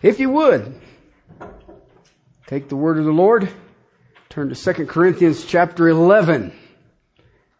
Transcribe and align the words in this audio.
If 0.00 0.20
you 0.20 0.30
would, 0.30 0.80
take 2.46 2.68
the 2.68 2.76
word 2.76 2.98
of 2.98 3.04
the 3.04 3.10
Lord, 3.10 3.50
turn 4.28 4.48
to 4.48 4.54
2 4.54 4.86
Corinthians 4.86 5.44
chapter 5.44 5.88
11. 5.88 6.52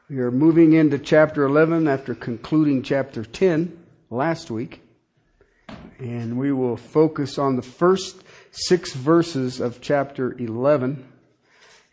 We 0.08 0.18
are 0.20 0.30
moving 0.30 0.72
into 0.72 1.00
chapter 1.00 1.42
11 1.42 1.88
after 1.88 2.14
concluding 2.14 2.84
chapter 2.84 3.24
10 3.24 3.76
last 4.08 4.52
week. 4.52 4.82
And 5.98 6.38
we 6.38 6.52
will 6.52 6.76
focus 6.76 7.38
on 7.38 7.56
the 7.56 7.62
first 7.62 8.22
six 8.52 8.92
verses 8.92 9.58
of 9.58 9.80
chapter 9.80 10.32
11. 10.38 11.04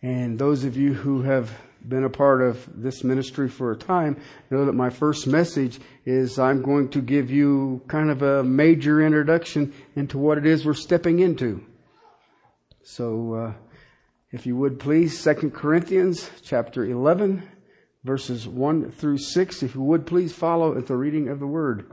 And 0.03 0.38
those 0.38 0.64
of 0.64 0.77
you 0.77 0.94
who 0.94 1.23
have 1.23 1.52
been 1.88 2.03
a 2.03 2.09
part 2.09 2.41
of 2.41 2.67
this 2.81 3.03
ministry 3.03 3.47
for 3.47 3.72
a 3.72 3.75
time 3.75 4.17
know 4.50 4.66
that 4.66 4.73
my 4.73 4.89
first 4.89 5.28
message 5.28 5.80
is 6.05 6.39
I'm 6.39 6.61
going 6.61 6.89
to 6.89 7.02
give 7.02 7.30
you 7.30 7.81
kind 7.88 8.09
of 8.09 8.22
a 8.22 8.44
major 8.44 9.05
introduction 9.05 9.73
into 9.95 10.17
what 10.17 10.38
it 10.38 10.45
is 10.45 10.66
we're 10.66 10.73
stepping 10.73 11.19
into. 11.19 11.63
So, 12.83 13.33
uh, 13.33 13.53
if 14.31 14.45
you 14.45 14.56
would 14.58 14.80
please, 14.80 15.17
Second 15.17 15.52
Corinthians 15.52 16.30
chapter 16.41 16.86
11, 16.86 17.47
verses 18.03 18.47
1 18.47 18.91
through 18.91 19.17
6, 19.17 19.63
if 19.63 19.75
you 19.75 19.81
would 19.81 20.06
please 20.06 20.33
follow 20.33 20.78
at 20.78 20.88
the 20.88 20.95
reading 20.97 21.30
of 21.30 21.39
the 21.39 21.47
word. 21.47 21.89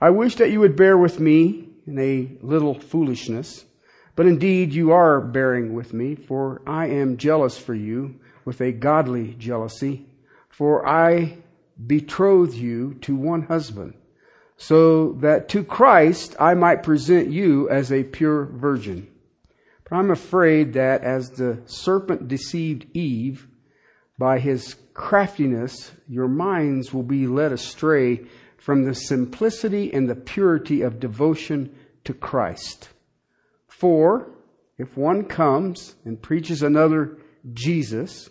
I 0.00 0.10
wish 0.10 0.36
that 0.36 0.50
you 0.50 0.60
would 0.60 0.76
bear 0.76 0.98
with 0.98 1.20
me 1.20 1.68
in 1.86 1.98
a 1.98 2.36
little 2.44 2.74
foolishness, 2.74 3.64
but 4.16 4.26
indeed 4.26 4.74
you 4.74 4.90
are 4.90 5.20
bearing 5.20 5.72
with 5.72 5.92
me, 5.92 6.14
for 6.14 6.62
I 6.66 6.88
am 6.88 7.16
jealous 7.16 7.56
for 7.56 7.74
you 7.74 8.18
with 8.48 8.62
a 8.62 8.72
godly 8.72 9.34
jealousy, 9.34 10.06
for 10.48 10.88
I 10.88 11.36
betroth 11.86 12.54
you 12.54 12.94
to 13.02 13.14
one 13.14 13.42
husband, 13.42 13.92
so 14.56 15.12
that 15.20 15.50
to 15.50 15.62
Christ 15.62 16.34
I 16.40 16.54
might 16.54 16.82
present 16.82 17.28
you 17.28 17.68
as 17.68 17.92
a 17.92 18.04
pure 18.04 18.46
virgin. 18.46 19.06
But 19.84 19.96
I'm 19.96 20.10
afraid 20.10 20.72
that 20.72 21.04
as 21.04 21.28
the 21.28 21.60
serpent 21.66 22.26
deceived 22.26 22.86
Eve 22.96 23.46
by 24.16 24.38
his 24.38 24.76
craftiness, 24.94 25.92
your 26.08 26.26
minds 26.26 26.94
will 26.94 27.02
be 27.02 27.26
led 27.26 27.52
astray 27.52 28.24
from 28.56 28.84
the 28.84 28.94
simplicity 28.94 29.92
and 29.92 30.08
the 30.08 30.16
purity 30.16 30.80
of 30.80 31.00
devotion 31.00 31.76
to 32.04 32.14
Christ. 32.14 32.88
For 33.66 34.30
if 34.78 34.96
one 34.96 35.26
comes 35.26 35.96
and 36.06 36.22
preaches 36.22 36.62
another 36.62 37.18
Jesus, 37.52 38.30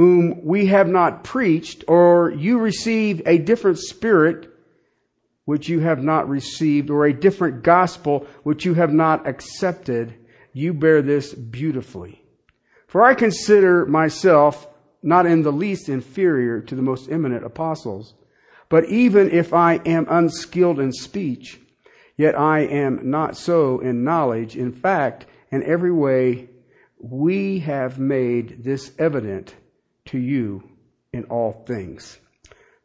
whom 0.00 0.42
we 0.46 0.64
have 0.64 0.88
not 0.88 1.24
preached, 1.24 1.84
or 1.86 2.30
you 2.30 2.58
receive 2.58 3.20
a 3.26 3.36
different 3.36 3.78
spirit 3.78 4.50
which 5.44 5.68
you 5.68 5.80
have 5.80 6.02
not 6.02 6.26
received, 6.26 6.88
or 6.88 7.04
a 7.04 7.12
different 7.12 7.62
gospel 7.62 8.26
which 8.42 8.64
you 8.64 8.72
have 8.72 8.94
not 8.94 9.28
accepted, 9.28 10.14
you 10.54 10.72
bear 10.72 11.02
this 11.02 11.34
beautifully. 11.34 12.24
For 12.86 13.02
I 13.02 13.12
consider 13.12 13.84
myself 13.84 14.66
not 15.02 15.26
in 15.26 15.42
the 15.42 15.52
least 15.52 15.90
inferior 15.90 16.62
to 16.62 16.74
the 16.74 16.80
most 16.80 17.10
eminent 17.10 17.44
apostles, 17.44 18.14
but 18.70 18.86
even 18.86 19.30
if 19.30 19.52
I 19.52 19.82
am 19.84 20.06
unskilled 20.08 20.80
in 20.80 20.92
speech, 20.92 21.60
yet 22.16 22.38
I 22.38 22.60
am 22.60 23.10
not 23.10 23.36
so 23.36 23.80
in 23.80 24.02
knowledge. 24.02 24.56
In 24.56 24.72
fact, 24.72 25.26
in 25.50 25.62
every 25.62 25.92
way, 25.92 26.48
we 26.98 27.58
have 27.58 27.98
made 27.98 28.64
this 28.64 28.92
evident 28.98 29.56
to 30.06 30.18
you 30.18 30.62
in 31.12 31.24
all 31.24 31.64
things. 31.66 32.18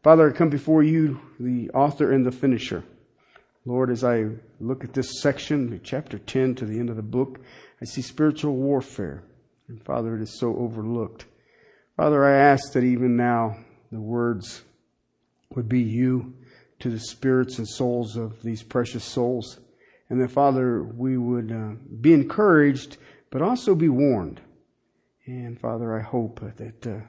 Father, 0.03 0.29
I 0.29 0.33
come 0.33 0.49
before 0.49 0.83
you, 0.83 1.19
the 1.39 1.69
author 1.71 2.11
and 2.11 2.25
the 2.25 2.31
finisher. 2.31 2.83
Lord, 3.65 3.89
as 3.89 4.03
I 4.03 4.25
look 4.59 4.83
at 4.83 4.93
this 4.93 5.21
section, 5.21 5.79
chapter 5.83 6.19
10 6.19 6.55
to 6.55 6.65
the 6.65 6.79
end 6.79 6.91
of 6.91 6.95
the 6.95 7.01
book, 7.01 7.39
I 7.81 7.85
see 7.85 8.03
spiritual 8.03 8.55
warfare. 8.55 9.23
And 9.67 9.83
Father, 9.83 10.15
it 10.15 10.21
is 10.21 10.39
so 10.39 10.55
overlooked. 10.57 11.25
Father, 11.97 12.23
I 12.23 12.37
ask 12.37 12.73
that 12.73 12.83
even 12.83 13.17
now 13.17 13.57
the 13.91 13.99
words 13.99 14.63
would 15.55 15.67
be 15.67 15.81
you 15.81 16.35
to 16.79 16.89
the 16.89 16.99
spirits 16.99 17.57
and 17.57 17.67
souls 17.67 18.15
of 18.15 18.43
these 18.43 18.61
precious 18.61 19.03
souls. 19.03 19.59
And 20.09 20.21
that, 20.21 20.29
Father, 20.29 20.83
we 20.83 21.17
would 21.17 21.51
uh, 21.51 21.75
be 22.01 22.13
encouraged, 22.13 22.97
but 23.31 23.41
also 23.41 23.73
be 23.73 23.89
warned. 23.89 24.41
And 25.27 25.59
Father, 25.59 25.97
I 25.97 26.03
hope 26.03 26.39
that 26.57 26.87
uh, 26.87 26.99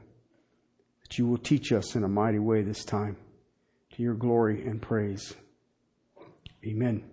that 1.02 1.18
you 1.18 1.26
will 1.26 1.38
teach 1.38 1.70
us 1.70 1.94
in 1.94 2.02
a 2.02 2.08
mighty 2.08 2.38
way 2.38 2.62
this 2.62 2.84
time 2.84 3.16
to 3.94 4.02
your 4.02 4.14
glory 4.14 4.66
and 4.66 4.80
praise. 4.80 5.34
Amen. 6.64 7.04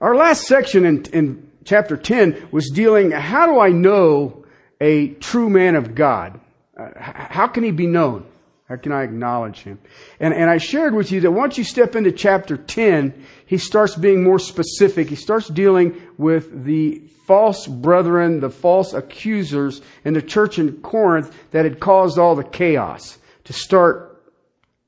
Our 0.00 0.16
last 0.16 0.46
section 0.46 0.84
in, 0.84 1.04
in 1.12 1.50
chapter 1.64 1.96
10 1.96 2.48
was 2.50 2.70
dealing, 2.70 3.10
how 3.12 3.46
do 3.46 3.60
I 3.60 3.68
know 3.68 4.44
a 4.80 5.08
true 5.08 5.48
man 5.48 5.76
of 5.76 5.94
God? 5.94 6.40
Uh, 6.76 6.88
how 6.96 7.46
can 7.46 7.62
he 7.62 7.70
be 7.70 7.86
known? 7.86 8.26
How 8.68 8.76
can 8.76 8.92
I 8.92 9.02
acknowledge 9.02 9.58
him? 9.60 9.78
And, 10.18 10.32
and 10.32 10.48
I 10.48 10.56
shared 10.56 10.94
with 10.94 11.12
you 11.12 11.20
that 11.20 11.30
once 11.30 11.58
you 11.58 11.64
step 11.64 11.94
into 11.94 12.12
chapter 12.12 12.56
10, 12.56 13.24
he 13.44 13.58
starts 13.58 13.94
being 13.94 14.22
more 14.22 14.38
specific. 14.38 15.10
He 15.10 15.16
starts 15.16 15.48
dealing 15.48 16.00
with 16.16 16.64
the 16.64 17.02
false 17.26 17.66
brethren, 17.66 18.40
the 18.40 18.50
false 18.50 18.94
accusers 18.94 19.82
in 20.04 20.14
the 20.14 20.22
church 20.22 20.58
in 20.58 20.80
Corinth 20.80 21.34
that 21.50 21.64
had 21.64 21.78
caused 21.78 22.18
all 22.18 22.34
the 22.34 22.44
chaos 22.44 23.18
to 23.44 23.52
start 23.52 24.22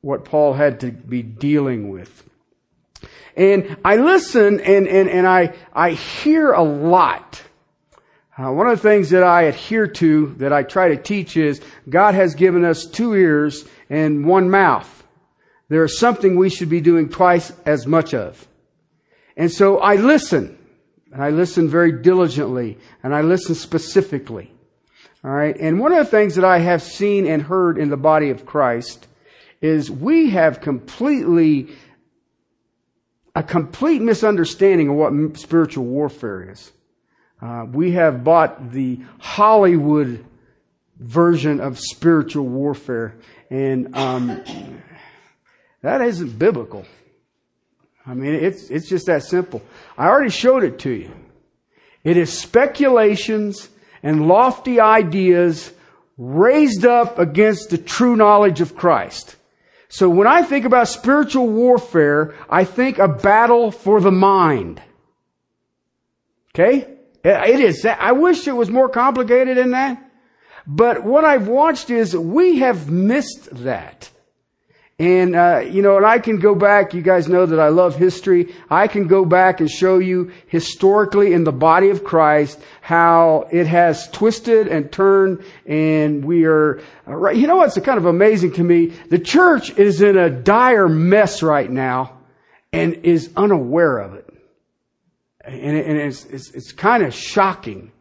what 0.01 0.25
Paul 0.25 0.55
had 0.55 0.81
to 0.81 0.91
be 0.91 1.23
dealing 1.23 1.91
with. 1.91 2.25
And 3.37 3.77
I 3.85 3.97
listen 3.97 4.61
and, 4.61 4.89
and, 4.89 5.09
and 5.11 5.27
I, 5.27 5.55
I 5.75 5.91
hear 5.91 6.53
a 6.53 6.63
lot. 6.63 7.43
Uh, 8.39 8.53
one 8.53 8.67
of 8.67 8.81
the 8.81 8.89
things 8.89 9.11
that 9.11 9.23
I 9.23 9.43
adhere 9.43 9.87
to, 9.87 10.35
that 10.39 10.53
I 10.53 10.63
try 10.63 10.89
to 10.89 10.97
teach 10.97 11.39
is 11.39 11.61
God 11.89 12.15
has 12.15 12.35
given 12.35 12.65
us 12.67 12.85
two 12.85 13.15
ears 13.15 13.65
and 13.89 14.27
one 14.27 14.51
mouth. 14.51 15.05
There 15.69 15.85
is 15.85 15.99
something 15.99 16.37
we 16.37 16.51
should 16.51 16.69
be 16.69 16.83
doing 16.83 17.09
twice 17.09 17.51
as 17.65 17.87
much 17.87 18.13
of. 18.13 18.47
And 19.37 19.51
so 19.51 19.79
I 19.79 19.97
listen. 19.97 20.59
And 21.13 21.23
I 21.23 21.31
listen 21.31 21.69
very 21.69 22.03
diligently 22.03 22.77
and 23.03 23.15
I 23.15 23.23
listen 23.23 23.55
specifically. 23.55 24.53
All 25.25 25.31
right. 25.31 25.57
And 25.59 25.81
one 25.81 25.93
of 25.93 25.99
the 25.99 26.11
things 26.11 26.35
that 26.35 26.45
I 26.45 26.59
have 26.59 26.83
seen 26.83 27.27
and 27.27 27.43
heard 27.43 27.79
in 27.79 27.89
the 27.89 27.97
body 27.97 28.29
of 28.29 28.45
Christ 28.45 29.07
is 29.63 29.91
we 29.91 30.31
have 30.31 30.61
completely, 30.61 31.69
a 33.35 33.43
complete 33.43 34.03
misunderstanding 34.03 34.91
of 34.91 34.97
what 34.97 35.39
spiritual 35.39 35.85
warfare 35.85 36.51
is. 36.51 36.71
Uh, 37.41 37.67
we 37.71 37.93
have 37.93 38.25
bought 38.25 38.73
the 38.73 39.01
Hollywood 39.19 40.25
version 40.99 41.61
of 41.61 41.79
spiritual 41.79 42.47
warfare, 42.47 43.15
and 43.51 43.95
um, 43.97 44.43
that 45.83 46.01
isn't 46.01 46.39
biblical. 46.39 46.87
I 48.07 48.15
mean, 48.15 48.35
it's, 48.35 48.71
it's 48.71 48.89
just 48.89 49.07
that 49.07 49.25
simple. 49.25 49.63
I 49.99 50.07
already 50.07 50.31
showed 50.31 50.65
it 50.65 50.79
to 50.81 50.91
you. 50.91 51.11
It 52.05 52.17
is 52.17 52.37
speculations 52.37 53.69
and 54.03 54.29
lofty 54.29 54.81
ideas 54.81 55.73
raised 56.17 56.87
up 56.87 57.19
against 57.19 57.71
the 57.71 57.79
true 57.79 58.17
knowledge 58.17 58.61
of 58.61 58.77
Christ. 58.77 59.37
So 59.89 60.09
when 60.09 60.27
I 60.27 60.43
think 60.43 60.65
about 60.65 60.89
spiritual 60.89 61.49
warfare, 61.49 62.35
I 62.49 62.65
think 62.65 62.99
a 62.99 63.09
battle 63.09 63.71
for 63.71 64.01
the 64.01 64.13
mind. 64.13 64.81
Okay? 66.55 66.96
It 67.27 67.61
is. 67.61 67.85
I 67.85 68.13
wish 68.13 68.47
it 68.47 68.53
was 68.53 68.71
more 68.71 68.89
complicated 68.89 69.57
than 69.57 69.73
that. 69.73 70.03
But 70.67 71.05
what 71.05 71.25
I've 71.25 71.49
watched 71.49 71.91
is 71.91 72.17
we 72.17 72.59
have 72.59 72.91
missed 72.91 73.49
that. 73.65 74.11
And, 74.99 75.37
uh, 75.37 75.59
you 75.71 75.83
know, 75.83 75.99
and 75.99 76.07
I 76.07 76.19
can 76.19 76.39
go 76.39 76.55
back, 76.55 76.95
you 76.95 77.03
guys 77.03 77.29
know 77.29 77.45
that 77.45 77.61
I 77.61 77.69
love 77.69 77.97
history. 77.97 78.55
I 78.71 78.89
can 78.89 79.09
go 79.09 79.27
back 79.27 79.61
and 79.61 79.69
show 79.69 79.99
you 79.99 80.33
historically 80.47 81.35
in 81.35 81.45
the 81.45 81.53
body 81.53 81.91
of 81.91 82.03
Christ 82.03 82.59
how 82.81 83.47
it 83.53 83.67
has 83.67 84.09
twisted 84.11 84.69
and 84.69 84.91
turned 84.91 85.45
and 85.67 86.25
we 86.25 86.47
are, 86.47 86.81
uh, 87.07 87.29
you 87.31 87.47
know 87.47 87.57
what's 87.57 87.79
kind 87.81 87.99
of 87.99 88.07
amazing 88.07 88.53
to 88.53 88.65
me? 88.65 88.87
The 89.11 89.19
church 89.19 89.71
is 89.77 90.01
in 90.01 90.17
a 90.17 90.31
dire 90.31 90.89
mess 90.89 91.43
right 91.43 91.71
now 91.71 92.19
and 92.73 92.95
is 93.05 93.31
unaware 93.37 93.99
of 93.99 94.15
it. 94.15 94.26
And, 95.47 95.77
and 95.77 95.99
it's, 95.99 96.25
it's, 96.27 96.51
it's 96.53 96.73
kind 96.73 97.03
of 97.03 97.15
shocking. 97.15 97.93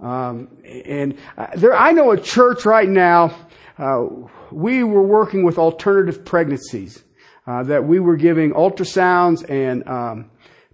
Um, 0.00 0.48
and 0.64 1.16
uh, 1.36 1.48
there, 1.56 1.74
I 1.74 1.92
know 1.92 2.10
a 2.10 2.20
church 2.20 2.64
right 2.64 2.88
now, 2.88 3.34
uh, 3.78 4.06
we 4.52 4.84
were 4.84 5.02
working 5.02 5.44
with 5.44 5.58
alternative 5.58 6.24
pregnancies. 6.24 7.02
Uh, 7.46 7.62
that 7.62 7.84
we 7.84 8.00
were 8.00 8.16
giving 8.16 8.52
ultrasounds 8.52 9.44
and 9.50 9.86
um, 9.86 10.30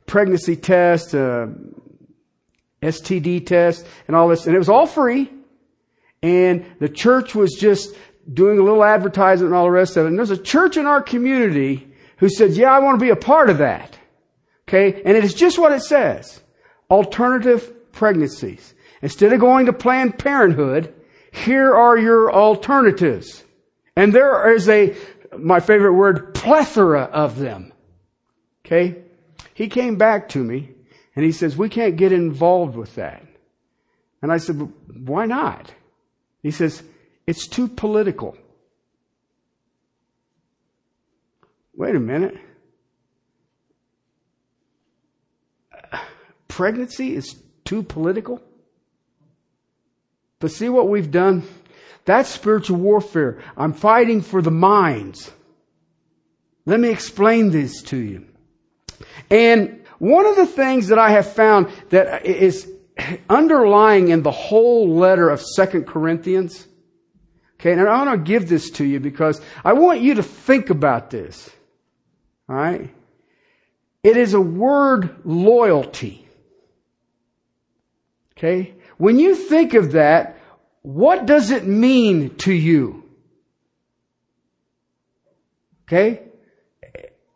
pregnancy 0.06 0.54
tests, 0.54 1.12
uh, 1.14 1.48
STD 2.80 3.44
tests, 3.44 3.84
and 4.06 4.14
all 4.14 4.28
this, 4.28 4.46
and 4.46 4.54
it 4.54 4.58
was 4.58 4.68
all 4.68 4.86
free. 4.86 5.28
And 6.22 6.64
the 6.78 6.88
church 6.88 7.34
was 7.34 7.54
just 7.58 7.96
doing 8.32 8.60
a 8.60 8.62
little 8.62 8.84
advertisement 8.84 9.48
and 9.48 9.56
all 9.56 9.64
the 9.64 9.70
rest 9.72 9.96
of 9.96 10.04
it. 10.04 10.10
And 10.10 10.18
there's 10.18 10.30
a 10.30 10.40
church 10.40 10.76
in 10.76 10.86
our 10.86 11.02
community 11.02 11.88
who 12.18 12.28
said, 12.28 12.52
"Yeah, 12.52 12.72
I 12.72 12.78
want 12.78 13.00
to 13.00 13.04
be 13.04 13.10
a 13.10 13.16
part 13.16 13.50
of 13.50 13.58
that." 13.58 13.98
Okay? 14.70 15.02
And 15.04 15.16
it 15.16 15.24
is 15.24 15.34
just 15.34 15.58
what 15.58 15.72
it 15.72 15.82
says. 15.82 16.40
Alternative 16.90 17.92
pregnancies. 17.92 18.74
Instead 19.02 19.32
of 19.32 19.40
going 19.40 19.66
to 19.66 19.72
Planned 19.72 20.16
Parenthood, 20.16 20.94
here 21.32 21.74
are 21.74 21.98
your 21.98 22.32
alternatives. 22.32 23.42
And 23.96 24.12
there 24.12 24.54
is 24.54 24.68
a, 24.68 24.94
my 25.36 25.58
favorite 25.58 25.94
word, 25.94 26.34
plethora 26.34 27.02
of 27.02 27.38
them. 27.38 27.72
Okay? 28.64 29.02
He 29.54 29.68
came 29.68 29.96
back 29.96 30.28
to 30.30 30.44
me 30.44 30.70
and 31.16 31.24
he 31.24 31.32
says, 31.32 31.56
we 31.56 31.68
can't 31.68 31.96
get 31.96 32.12
involved 32.12 32.76
with 32.76 32.94
that. 32.94 33.26
And 34.22 34.30
I 34.30 34.36
said, 34.36 34.72
why 35.04 35.26
not? 35.26 35.74
He 36.44 36.52
says, 36.52 36.84
it's 37.26 37.48
too 37.48 37.66
political. 37.66 38.36
Wait 41.74 41.96
a 41.96 42.00
minute. 42.00 42.36
Pregnancy 46.60 47.16
is 47.16 47.42
too 47.64 47.82
political? 47.82 48.38
But 50.40 50.50
see 50.50 50.68
what 50.68 50.90
we've 50.90 51.10
done? 51.10 51.42
That's 52.04 52.28
spiritual 52.28 52.76
warfare. 52.76 53.42
I'm 53.56 53.72
fighting 53.72 54.20
for 54.20 54.42
the 54.42 54.50
minds. 54.50 55.32
Let 56.66 56.78
me 56.78 56.90
explain 56.90 57.48
this 57.48 57.80
to 57.84 57.96
you. 57.96 58.26
And 59.30 59.86
one 60.00 60.26
of 60.26 60.36
the 60.36 60.44
things 60.44 60.88
that 60.88 60.98
I 60.98 61.12
have 61.12 61.32
found 61.32 61.72
that 61.88 62.26
is 62.26 62.70
underlying 63.30 64.08
in 64.08 64.22
the 64.22 64.30
whole 64.30 64.86
letter 64.86 65.30
of 65.30 65.40
Second 65.40 65.86
Corinthians, 65.86 66.68
okay, 67.58 67.72
and 67.72 67.80
I 67.80 68.04
want 68.04 68.20
to 68.20 68.30
give 68.30 68.50
this 68.50 68.68
to 68.72 68.84
you 68.84 69.00
because 69.00 69.40
I 69.64 69.72
want 69.72 70.02
you 70.02 70.12
to 70.16 70.22
think 70.22 70.68
about 70.68 71.08
this. 71.08 71.48
All 72.50 72.56
right? 72.56 72.94
It 74.02 74.18
is 74.18 74.34
a 74.34 74.40
word 74.42 75.22
loyalty. 75.24 76.26
Okay? 78.40 78.72
When 78.96 79.18
you 79.18 79.34
think 79.34 79.74
of 79.74 79.92
that, 79.92 80.38
what 80.80 81.26
does 81.26 81.50
it 81.50 81.66
mean 81.66 82.36
to 82.36 82.52
you? 82.52 83.04
Okay? 85.86 86.22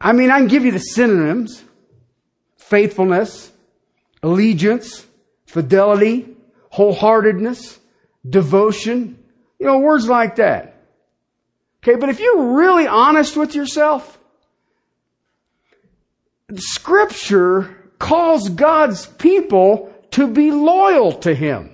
I 0.01 0.12
mean, 0.12 0.31
I 0.31 0.39
can 0.39 0.49
give 0.49 0.65
you 0.65 0.73
the 0.73 0.79
synonyms. 0.79 1.62
Faithfulness, 2.56 3.53
allegiance, 4.23 5.06
fidelity, 5.45 6.35
wholeheartedness, 6.73 7.79
devotion. 8.27 9.23
You 9.59 9.67
know, 9.67 9.79
words 9.81 10.09
like 10.09 10.37
that. 10.37 10.87
Okay, 11.83 11.97
but 11.97 12.09
if 12.09 12.19
you're 12.19 12.55
really 12.56 12.87
honest 12.87 13.37
with 13.37 13.55
yourself, 13.55 14.19
Scripture 16.56 17.91
calls 17.99 18.49
God's 18.49 19.05
people 19.05 19.94
to 20.15 20.29
be 20.29 20.51
loyal 20.51 21.13
to 21.13 21.35
Him. 21.35 21.71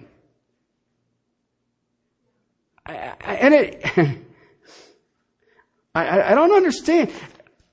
And 2.87 3.55
it, 3.55 3.83
I, 5.95 6.33
I 6.33 6.35
don't 6.35 6.53
understand. 6.53 7.13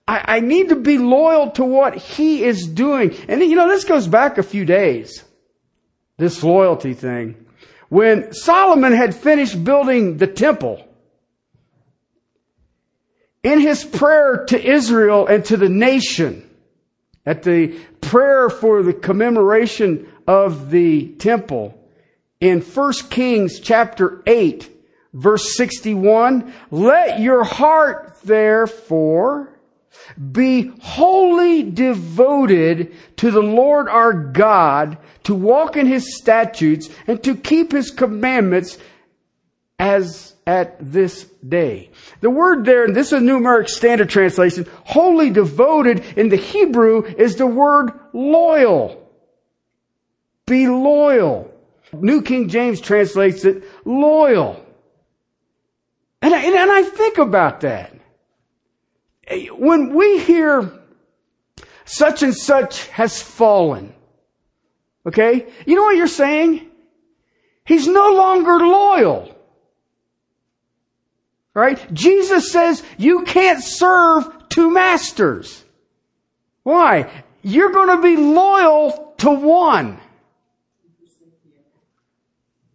I, 0.08 0.36
I 0.36 0.40
need 0.42 0.70
to 0.70 0.76
be 0.76 0.98
loyal 0.98 1.52
to 1.52 1.64
what 1.64 1.96
He 1.96 2.44
is 2.44 2.68
doing. 2.68 3.16
And 3.28 3.42
you 3.42 3.56
know, 3.56 3.68
this 3.68 3.86
goes 3.86 4.08
back 4.08 4.38
a 4.38 4.44
few 4.44 4.66
days. 4.66 5.24
This 6.18 6.44
loyalty 6.44 6.94
thing. 6.94 7.46
When 7.90 8.34
Solomon 8.34 8.92
had 8.92 9.16
finished 9.16 9.64
building 9.64 10.18
the 10.18 10.28
temple, 10.28 10.84
in 13.44 13.62
his 13.62 13.86
prayer 13.86 14.44
to 14.50 14.62
Israel 14.62 15.28
and 15.28 15.46
to 15.46 15.56
the 15.56 15.70
nation, 15.70 16.44
at 17.26 17.44
the 17.44 17.80
prayer 18.02 18.50
for 18.50 18.84
the 18.84 18.94
commemoration 18.94 20.12
of 20.28 20.70
the 20.70 21.08
temple 21.14 21.74
in 22.40 22.62
1 22.62 22.94
Kings 23.10 23.60
chapter 23.60 24.22
8 24.28 24.78
verse 25.14 25.56
61, 25.56 26.54
let 26.72 27.20
your 27.20 27.44
heart 27.44 28.18
therefore 28.24 29.54
be 30.32 30.72
wholly 30.82 31.64
devoted 31.64 32.96
to 33.18 33.32
the 33.32 33.42
Lord 33.42 33.90
our 33.90 34.14
God, 34.14 34.98
to 35.24 35.34
walk 35.34 35.76
in 35.76 35.88
his 35.88 36.18
statutes 36.18 36.90
and 37.08 37.22
to 37.24 37.36
keep 37.36 37.72
his 37.72 37.90
commandments 37.90 38.78
as 39.80 40.36
at 40.46 40.78
this 40.80 41.26
day. 41.48 41.90
The 42.22 42.30
word 42.30 42.64
there, 42.64 42.86
and 42.86 42.96
this 42.96 43.08
is 43.08 43.14
a 43.14 43.20
New 43.20 43.38
American 43.38 43.74
Standard 43.74 44.10
Translation, 44.10 44.68
wholly 44.86 45.30
devoted 45.30 46.06
in 46.16 46.30
the 46.30 46.38
Hebrew 46.38 47.04
is 47.04 47.36
the 47.36 47.48
word 47.48 47.92
loyal. 48.14 49.07
Be 50.48 50.68
loyal. 50.68 51.54
New 51.94 52.22
King 52.22 52.50
James 52.50 52.82
translates 52.82 53.46
it 53.46 53.64
loyal. 53.86 54.66
And 56.22 56.34
I, 56.34 56.42
and 56.42 56.72
I 56.72 56.84
think 56.84 57.20
about 57.20 57.62
that. 57.62 57.94
When 59.52 59.94
we 59.94 60.20
hear 60.20 60.72
such 61.86 62.24
and 62.24 62.34
such 62.34 62.88
has 62.88 63.22
fallen, 63.22 63.94
okay, 65.06 65.46
you 65.66 65.76
know 65.76 65.84
what 65.84 65.98
you're 65.98 66.08
saying? 66.08 66.66
He's 67.66 67.88
no 67.88 68.14
longer 68.14 68.58
loyal. 68.58 69.36
Right? 71.54 71.94
Jesus 71.94 72.52
says 72.52 72.84
you 72.98 73.24
can't 73.24 73.62
serve 73.62 74.48
two 74.48 74.72
masters. 74.72 75.66
Why? 76.64 77.24
You're 77.42 77.72
going 77.72 77.98
to 77.98 78.02
be 78.02 78.16
loyal 78.16 79.14
to 79.18 79.32
one. 79.32 80.00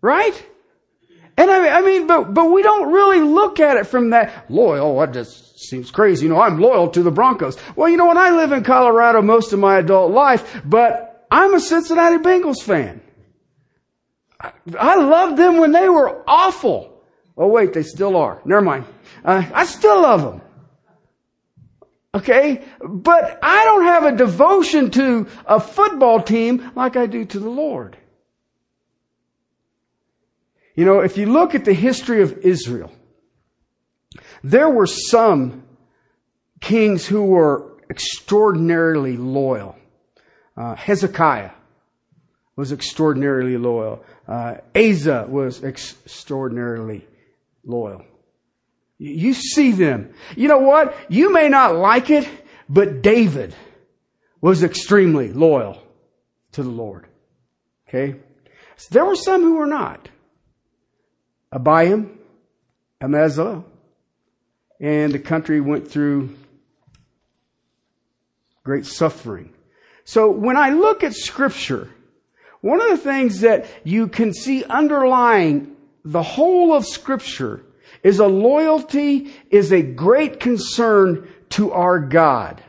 Right? 0.02 0.46
And 1.38 1.50
I, 1.50 1.78
I 1.78 1.80
mean, 1.80 2.06
but, 2.06 2.34
but 2.34 2.50
we 2.50 2.62
don't 2.62 2.92
really 2.92 3.20
look 3.20 3.58
at 3.58 3.78
it 3.78 3.86
from 3.86 4.10
that 4.10 4.50
loyal. 4.50 4.98
That 4.98 5.14
just 5.14 5.60
seems 5.60 5.90
crazy. 5.90 6.26
You 6.26 6.32
know, 6.32 6.40
I'm 6.40 6.60
loyal 6.60 6.88
to 6.90 7.02
the 7.02 7.10
Broncos. 7.10 7.56
Well, 7.74 7.88
you 7.88 7.96
know 7.96 8.06
when 8.06 8.18
I 8.18 8.30
live 8.30 8.52
in 8.52 8.64
Colorado 8.64 9.22
most 9.22 9.52
of 9.52 9.58
my 9.58 9.78
adult 9.78 10.12
life, 10.12 10.60
but 10.64 11.26
I'm 11.30 11.54
a 11.54 11.60
Cincinnati 11.60 12.18
Bengals 12.18 12.62
fan. 12.62 13.00
I, 14.38 14.52
I 14.78 14.96
loved 14.96 15.38
them 15.38 15.56
when 15.56 15.72
they 15.72 15.88
were 15.88 16.22
awful. 16.28 17.02
Oh 17.36 17.46
wait, 17.46 17.72
they 17.72 17.82
still 17.82 18.16
are. 18.16 18.42
Never 18.44 18.60
mind. 18.60 18.84
Uh, 19.24 19.44
I 19.54 19.64
still 19.64 20.02
love 20.02 20.20
them. 20.20 20.42
Okay? 22.14 22.62
But 22.86 23.38
I 23.42 23.64
don't 23.64 23.84
have 23.84 24.04
a 24.04 24.16
devotion 24.16 24.90
to 24.90 25.26
a 25.46 25.58
football 25.58 26.20
team 26.20 26.72
like 26.74 26.96
I 26.96 27.06
do 27.06 27.24
to 27.24 27.38
the 27.38 27.48
Lord. 27.48 27.96
You 30.74 30.84
know, 30.84 31.00
if 31.00 31.16
you 31.16 31.26
look 31.26 31.54
at 31.54 31.64
the 31.64 31.74
history 31.74 32.22
of 32.22 32.38
Israel, 32.38 32.90
there 34.42 34.70
were 34.70 34.86
some 34.86 35.64
kings 36.60 37.06
who 37.06 37.24
were 37.24 37.78
extraordinarily 37.90 39.16
loyal. 39.16 39.76
Uh, 40.56 40.74
Hezekiah 40.74 41.50
was 42.56 42.72
extraordinarily 42.72 43.56
loyal. 43.56 44.04
Uh, 44.26 44.56
Asa 44.76 45.26
was 45.28 45.62
ex- 45.64 45.96
extraordinarily 46.04 47.06
loyal. 47.64 48.04
You 48.98 49.34
see 49.34 49.72
them. 49.72 50.14
You 50.36 50.48
know 50.48 50.58
what? 50.58 50.96
You 51.08 51.32
may 51.32 51.48
not 51.48 51.74
like 51.74 52.08
it, 52.10 52.28
but 52.68 53.02
David 53.02 53.54
was 54.40 54.62
extremely 54.62 55.32
loyal 55.32 55.82
to 56.52 56.62
the 56.62 56.70
Lord. 56.70 57.06
Okay? 57.88 58.20
So 58.76 58.88
there 58.92 59.04
were 59.04 59.16
some 59.16 59.42
who 59.42 59.56
were 59.56 59.66
not. 59.66 60.08
Abiam, 61.52 62.16
Amaziah, 63.00 63.62
and 64.80 65.12
the 65.12 65.18
country 65.18 65.60
went 65.60 65.88
through 65.88 66.34
great 68.64 68.86
suffering. 68.86 69.52
So 70.04 70.30
when 70.30 70.56
I 70.56 70.70
look 70.70 71.04
at 71.04 71.14
scripture, 71.14 71.90
one 72.60 72.80
of 72.80 72.90
the 72.90 72.96
things 72.96 73.40
that 73.40 73.66
you 73.84 74.08
can 74.08 74.32
see 74.32 74.64
underlying 74.64 75.76
the 76.04 76.22
whole 76.22 76.74
of 76.74 76.86
scripture 76.86 77.62
is 78.02 78.18
a 78.18 78.26
loyalty, 78.26 79.32
is 79.50 79.72
a 79.72 79.82
great 79.82 80.40
concern 80.40 81.28
to 81.50 81.72
our 81.72 82.00
God. 82.00 82.62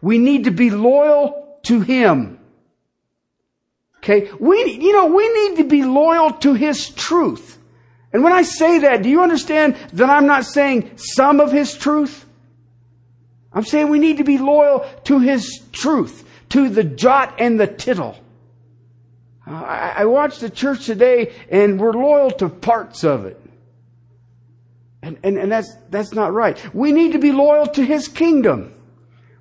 We 0.00 0.18
need 0.18 0.44
to 0.44 0.50
be 0.50 0.70
loyal 0.70 1.58
to 1.64 1.80
Him. 1.80 2.38
Okay? 3.98 4.30
We, 4.38 4.64
you 4.72 4.92
know, 4.92 5.06
we 5.06 5.28
need 5.28 5.56
to 5.58 5.64
be 5.64 5.84
loyal 5.84 6.32
to 6.32 6.54
His 6.54 6.88
truth. 6.90 7.57
And 8.12 8.22
when 8.22 8.32
I 8.32 8.42
say 8.42 8.78
that, 8.80 9.02
do 9.02 9.08
you 9.08 9.22
understand 9.22 9.76
that 9.92 10.08
I'm 10.08 10.26
not 10.26 10.46
saying 10.46 10.92
some 10.96 11.40
of 11.40 11.52
His 11.52 11.74
truth? 11.74 12.24
I'm 13.52 13.64
saying 13.64 13.88
we 13.88 13.98
need 13.98 14.18
to 14.18 14.24
be 14.24 14.38
loyal 14.38 14.88
to 15.04 15.18
His 15.18 15.62
truth, 15.72 16.26
to 16.50 16.68
the 16.68 16.84
jot 16.84 17.34
and 17.38 17.58
the 17.60 17.66
tittle. 17.66 18.16
Uh, 19.46 19.52
I, 19.52 19.94
I 19.98 20.04
watch 20.06 20.38
the 20.38 20.50
church 20.50 20.86
today 20.86 21.34
and 21.50 21.80
we're 21.80 21.92
loyal 21.92 22.30
to 22.32 22.48
parts 22.48 23.04
of 23.04 23.24
it. 23.26 23.40
And, 25.02 25.18
and, 25.22 25.38
and 25.38 25.52
that's, 25.52 25.74
that's 25.90 26.12
not 26.12 26.32
right. 26.32 26.58
We 26.74 26.92
need 26.92 27.12
to 27.12 27.18
be 27.18 27.32
loyal 27.32 27.66
to 27.66 27.84
His 27.84 28.08
kingdom. 28.08 28.74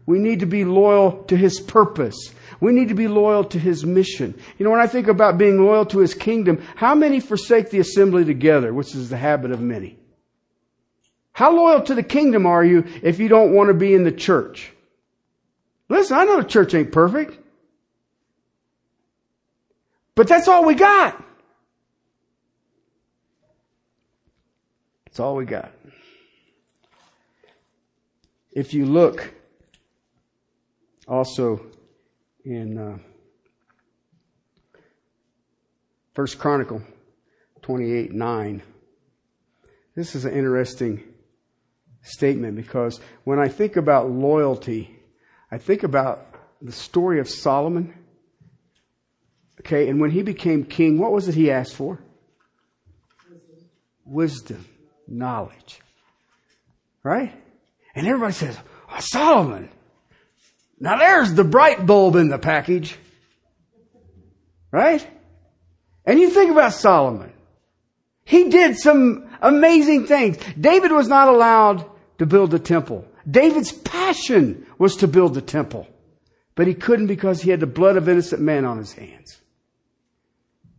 We 0.07 0.19
need 0.19 0.39
to 0.39 0.45
be 0.47 0.65
loyal 0.65 1.23
to 1.25 1.37
His 1.37 1.59
purpose. 1.59 2.15
We 2.59 2.71
need 2.71 2.87
to 2.87 2.95
be 2.95 3.07
loyal 3.07 3.43
to 3.43 3.59
His 3.59 3.85
mission. 3.85 4.33
You 4.57 4.63
know, 4.63 4.71
when 4.71 4.79
I 4.79 4.87
think 4.87 5.07
about 5.07 5.37
being 5.37 5.63
loyal 5.63 5.85
to 5.87 5.99
His 5.99 6.15
kingdom, 6.15 6.65
how 6.77 6.95
many 6.95 7.19
forsake 7.19 7.69
the 7.69 7.79
assembly 7.79 8.25
together, 8.25 8.73
which 8.73 8.95
is 8.95 9.09
the 9.09 9.17
habit 9.17 9.51
of 9.51 9.61
many? 9.61 9.99
How 11.33 11.51
loyal 11.51 11.81
to 11.83 11.93
the 11.93 12.01
kingdom 12.01 12.47
are 12.47 12.65
you 12.65 12.85
if 13.03 13.19
you 13.19 13.27
don't 13.27 13.53
want 13.53 13.67
to 13.67 13.73
be 13.75 13.93
in 13.93 14.05
the 14.05 14.11
church? 14.11 14.71
Listen, 15.89 16.17
I 16.17 16.23
know 16.23 16.37
the 16.37 16.47
church 16.47 16.73
ain't 16.73 16.91
perfect. 16.91 17.37
But 20.15 20.27
that's 20.27 20.47
all 20.47 20.65
we 20.65 20.73
got. 20.73 21.23
That's 25.05 25.19
all 25.19 25.35
we 25.35 25.45
got. 25.45 25.71
If 28.51 28.73
you 28.73 28.85
look 28.85 29.31
also 31.07 31.65
in 32.43 32.77
uh, 32.77 32.97
First 36.13 36.39
Chronicle 36.39 36.81
28 37.61 38.13
9, 38.13 38.63
this 39.95 40.15
is 40.15 40.25
an 40.25 40.33
interesting 40.33 41.03
statement 42.01 42.55
because 42.55 42.99
when 43.23 43.39
I 43.39 43.47
think 43.47 43.75
about 43.75 44.09
loyalty, 44.09 44.99
I 45.51 45.57
think 45.57 45.83
about 45.83 46.25
the 46.61 46.71
story 46.71 47.19
of 47.19 47.29
Solomon. 47.29 47.93
Okay, 49.61 49.89
and 49.89 49.99
when 49.99 50.11
he 50.11 50.21
became 50.21 50.63
king, 50.63 50.97
what 50.97 51.11
was 51.11 51.27
it 51.27 51.35
he 51.35 51.51
asked 51.51 51.75
for? 51.75 51.99
Wisdom, 54.05 54.65
knowledge. 55.07 55.81
Right? 57.03 57.33
And 57.95 58.07
everybody 58.07 58.33
says, 58.33 58.57
oh, 58.89 58.99
Solomon. 58.99 59.69
Now 60.79 60.97
there's 60.97 61.33
the 61.33 61.43
bright 61.43 61.85
bulb 61.85 62.15
in 62.15 62.29
the 62.29 62.37
package. 62.37 62.97
Right? 64.71 65.05
And 66.05 66.19
you 66.19 66.29
think 66.29 66.51
about 66.51 66.73
Solomon. 66.73 67.33
He 68.23 68.49
did 68.49 68.77
some 68.77 69.29
amazing 69.41 70.05
things. 70.05 70.37
David 70.59 70.91
was 70.91 71.07
not 71.07 71.29
allowed 71.29 71.85
to 72.19 72.25
build 72.25 72.51
the 72.51 72.59
temple. 72.59 73.05
David's 73.29 73.71
passion 73.71 74.65
was 74.77 74.97
to 74.97 75.07
build 75.07 75.33
the 75.33 75.41
temple. 75.41 75.87
But 76.55 76.67
he 76.67 76.73
couldn't 76.73 77.07
because 77.07 77.41
he 77.41 77.51
had 77.51 77.59
the 77.59 77.67
blood 77.67 77.97
of 77.97 78.09
innocent 78.09 78.41
men 78.41 78.65
on 78.65 78.77
his 78.77 78.93
hands. 78.93 79.39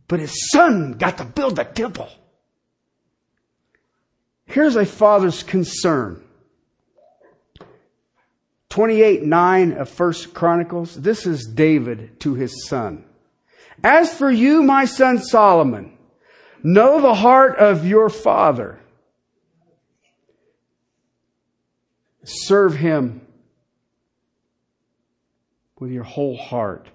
But 0.07 0.19
his 0.19 0.49
son 0.51 0.93
got 0.93 1.17
to 1.19 1.25
build 1.25 1.55
the 1.55 1.63
temple. 1.63 2.09
Here's 4.45 4.75
a 4.75 4.85
father's 4.85 5.43
concern. 5.43 6.23
28 8.79 9.23
9 9.23 9.73
of 9.73 9.89
First 9.89 10.33
Chronicles. 10.33 10.95
This 10.95 11.25
is 11.25 11.45
David 11.45 12.17
to 12.21 12.35
his 12.35 12.65
son. 12.65 13.03
As 13.83 14.13
for 14.13 14.31
you, 14.31 14.63
my 14.63 14.85
son 14.85 15.19
Solomon, 15.19 15.97
know 16.63 17.01
the 17.01 17.13
heart 17.13 17.57
of 17.57 17.85
your 17.85 18.07
father. 18.07 18.79
Serve 22.23 22.73
him 22.73 23.19
with 25.77 25.91
your 25.91 26.05
whole 26.05 26.37
heart 26.37 26.87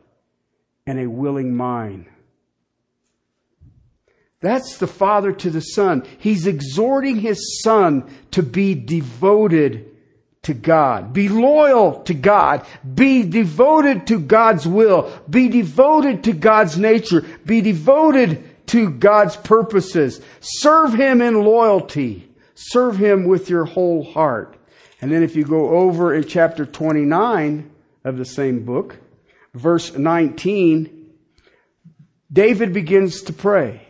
and 0.86 0.98
a 0.98 1.06
willing 1.06 1.54
mind. 1.54 2.06
That's 4.40 4.78
the 4.78 4.86
father 4.86 5.34
to 5.34 5.50
the 5.50 5.60
son. 5.60 6.06
He's 6.16 6.46
exhorting 6.46 7.16
his 7.16 7.60
son 7.62 8.10
to 8.30 8.42
be 8.42 8.74
devoted 8.74 9.93
to 10.44 10.54
God. 10.54 11.12
Be 11.12 11.28
loyal 11.28 12.02
to 12.04 12.14
God. 12.14 12.66
Be 12.94 13.22
devoted 13.22 14.06
to 14.08 14.18
God's 14.18 14.66
will. 14.66 15.12
Be 15.28 15.48
devoted 15.48 16.24
to 16.24 16.32
God's 16.32 16.78
nature. 16.78 17.22
Be 17.44 17.60
devoted 17.60 18.66
to 18.68 18.90
God's 18.90 19.36
purposes. 19.36 20.20
Serve 20.40 20.94
Him 20.94 21.20
in 21.20 21.42
loyalty. 21.42 22.28
Serve 22.54 22.96
Him 22.96 23.26
with 23.26 23.50
your 23.50 23.64
whole 23.64 24.04
heart. 24.04 24.56
And 25.00 25.12
then 25.12 25.22
if 25.22 25.36
you 25.36 25.44
go 25.44 25.70
over 25.70 26.14
in 26.14 26.24
chapter 26.24 26.64
29 26.64 27.70
of 28.04 28.16
the 28.16 28.24
same 28.24 28.64
book, 28.64 28.96
verse 29.52 29.96
19, 29.96 31.10
David 32.32 32.72
begins 32.72 33.22
to 33.22 33.32
pray. 33.32 33.86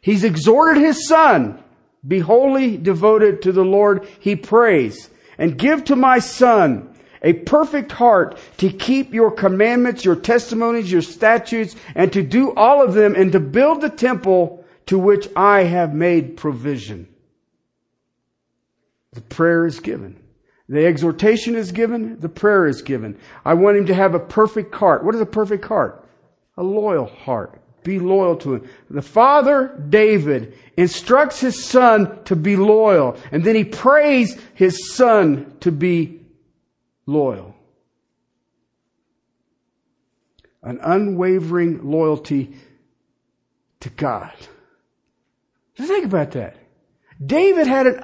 He's 0.00 0.24
exhorted 0.24 0.82
his 0.82 1.06
son, 1.06 1.62
be 2.06 2.18
wholly 2.18 2.76
devoted 2.76 3.42
to 3.42 3.52
the 3.52 3.64
Lord. 3.64 4.08
He 4.18 4.34
prays 4.34 5.08
and 5.38 5.58
give 5.58 5.84
to 5.84 5.96
my 5.96 6.18
son 6.18 6.88
a 7.22 7.32
perfect 7.32 7.92
heart 7.92 8.38
to 8.58 8.70
keep 8.70 9.14
your 9.14 9.30
commandments, 9.30 10.04
your 10.04 10.16
testimonies, 10.16 10.90
your 10.90 11.02
statutes, 11.02 11.76
and 11.94 12.12
to 12.12 12.22
do 12.22 12.52
all 12.54 12.82
of 12.82 12.94
them 12.94 13.14
and 13.14 13.32
to 13.32 13.40
build 13.40 13.80
the 13.80 13.90
temple 13.90 14.64
to 14.86 14.98
which 14.98 15.28
I 15.36 15.62
have 15.62 15.94
made 15.94 16.36
provision. 16.36 17.08
The 19.12 19.20
prayer 19.20 19.66
is 19.66 19.78
given. 19.78 20.20
The 20.68 20.86
exhortation 20.86 21.54
is 21.54 21.70
given. 21.70 22.18
The 22.18 22.28
prayer 22.28 22.66
is 22.66 22.82
given. 22.82 23.18
I 23.44 23.54
want 23.54 23.76
him 23.76 23.86
to 23.86 23.94
have 23.94 24.14
a 24.14 24.20
perfect 24.20 24.74
heart. 24.74 25.04
What 25.04 25.14
is 25.14 25.20
a 25.20 25.26
perfect 25.26 25.64
heart? 25.66 26.08
A 26.56 26.62
loyal 26.62 27.06
heart. 27.06 27.61
Be 27.84 27.98
loyal 27.98 28.36
to 28.38 28.54
him. 28.54 28.68
The 28.90 29.02
father, 29.02 29.76
David, 29.88 30.56
instructs 30.76 31.40
his 31.40 31.64
son 31.64 32.22
to 32.24 32.36
be 32.36 32.56
loyal. 32.56 33.16
And 33.32 33.42
then 33.42 33.56
he 33.56 33.64
prays 33.64 34.40
his 34.54 34.94
son 34.94 35.56
to 35.60 35.72
be 35.72 36.20
loyal. 37.06 37.54
An 40.62 40.78
unwavering 40.80 41.90
loyalty 41.90 42.54
to 43.80 43.90
God. 43.90 44.32
Think 45.74 46.04
about 46.04 46.32
that. 46.32 46.56
David 47.24 47.66
had 47.66 47.86
an 47.86 48.00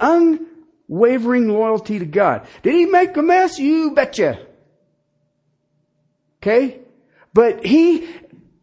unwavering 0.88 1.48
loyalty 1.48 2.00
to 2.00 2.04
God. 2.04 2.46
Did 2.62 2.74
he 2.74 2.86
make 2.86 3.16
a 3.16 3.22
mess? 3.22 3.58
You 3.58 3.92
betcha. 3.92 4.44
Okay? 6.42 6.80
But 7.32 7.64
he, 7.64 8.08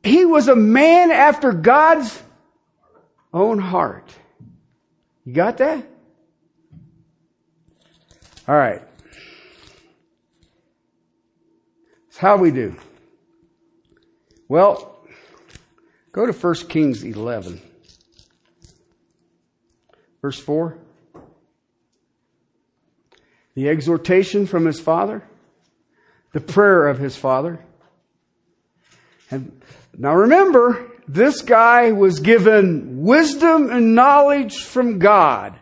he 0.05 0.25
was 0.25 0.47
a 0.47 0.55
man 0.55 1.11
after 1.11 1.51
God's 1.51 2.21
own 3.33 3.59
heart. 3.59 4.09
You 5.25 5.33
got 5.33 5.57
that? 5.57 5.85
All 8.47 8.55
right. 8.55 8.81
how 12.25 12.37
we 12.37 12.49
do. 12.49 12.75
Well, 14.47 14.97
go 16.11 16.25
to 16.25 16.31
1 16.31 16.55
Kings 16.69 17.03
11. 17.03 17.61
Verse 20.23 20.39
4. 20.39 20.75
The 23.53 23.69
exhortation 23.69 24.47
from 24.47 24.65
his 24.65 24.79
father, 24.79 25.21
the 26.33 26.41
prayer 26.41 26.87
of 26.87 26.97
his 26.97 27.15
father. 27.15 27.59
And 29.29 29.61
now 29.97 30.15
remember, 30.15 30.91
this 31.07 31.41
guy 31.41 31.91
was 31.91 32.19
given 32.19 33.03
wisdom 33.03 33.69
and 33.69 33.95
knowledge 33.95 34.63
from 34.63 34.99
God. 34.99 35.57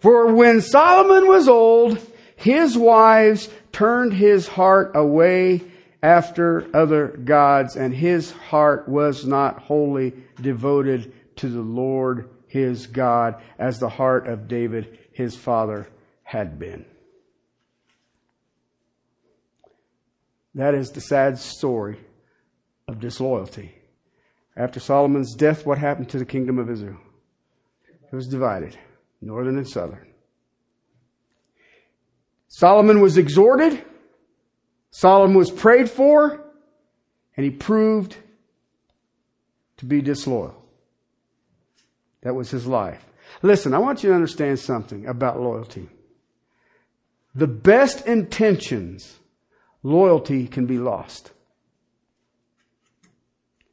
For 0.00 0.32
when 0.34 0.60
Solomon 0.60 1.28
was 1.28 1.48
old, 1.48 1.98
his 2.36 2.76
wives 2.76 3.48
turned 3.72 4.14
his 4.14 4.48
heart 4.48 4.92
away 4.94 5.62
after 6.02 6.74
other 6.74 7.08
gods, 7.08 7.76
and 7.76 7.94
his 7.94 8.32
heart 8.32 8.88
was 8.88 9.26
not 9.26 9.60
wholly 9.60 10.14
devoted 10.40 11.12
to 11.36 11.48
the 11.48 11.60
Lord 11.60 12.30
his 12.46 12.86
God 12.86 13.40
as 13.58 13.78
the 13.78 13.88
heart 13.88 14.26
of 14.26 14.48
David 14.48 14.98
his 15.12 15.36
father 15.36 15.88
had 16.22 16.58
been. 16.58 16.84
That 20.54 20.74
is 20.74 20.90
the 20.90 21.00
sad 21.00 21.38
story 21.38 21.98
of 22.90 23.00
disloyalty. 23.00 23.74
After 24.56 24.80
Solomon's 24.80 25.34
death, 25.34 25.64
what 25.64 25.78
happened 25.78 26.08
to 26.10 26.18
the 26.18 26.24
kingdom 26.24 26.58
of 26.58 26.68
Israel? 26.68 26.98
It 28.12 28.14
was 28.14 28.26
divided, 28.26 28.76
northern 29.20 29.56
and 29.56 29.68
southern. 29.68 30.06
Solomon 32.48 33.00
was 33.00 33.16
exhorted, 33.16 33.84
Solomon 34.90 35.36
was 35.36 35.52
prayed 35.52 35.88
for, 35.88 36.44
and 37.36 37.44
he 37.44 37.50
proved 37.50 38.16
to 39.76 39.86
be 39.86 40.02
disloyal. 40.02 40.60
That 42.22 42.34
was 42.34 42.50
his 42.50 42.66
life. 42.66 43.06
Listen, 43.40 43.72
I 43.72 43.78
want 43.78 44.02
you 44.02 44.10
to 44.10 44.14
understand 44.16 44.58
something 44.58 45.06
about 45.06 45.40
loyalty. 45.40 45.88
The 47.36 47.46
best 47.46 48.06
intentions, 48.08 49.20
loyalty 49.84 50.48
can 50.48 50.66
be 50.66 50.78
lost. 50.78 51.30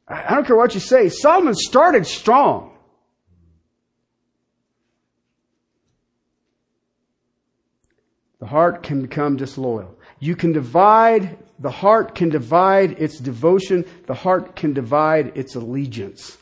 I 0.08 0.34
don't 0.34 0.46
care 0.46 0.56
what 0.56 0.74
you 0.74 0.80
say. 0.80 1.08
Solomon 1.10 1.54
started 1.54 2.06
strong. 2.06 2.76
The 8.40 8.46
heart 8.46 8.82
can 8.82 9.02
become 9.02 9.36
disloyal. 9.36 9.98
You 10.20 10.36
can 10.36 10.52
divide, 10.52 11.38
the 11.58 11.70
heart 11.70 12.14
can 12.14 12.28
divide 12.28 12.92
its 13.02 13.18
devotion, 13.18 13.84
the 14.06 14.14
heart 14.14 14.56
can 14.56 14.72
divide 14.72 15.36
its 15.36 15.56
allegiance. 15.56 16.38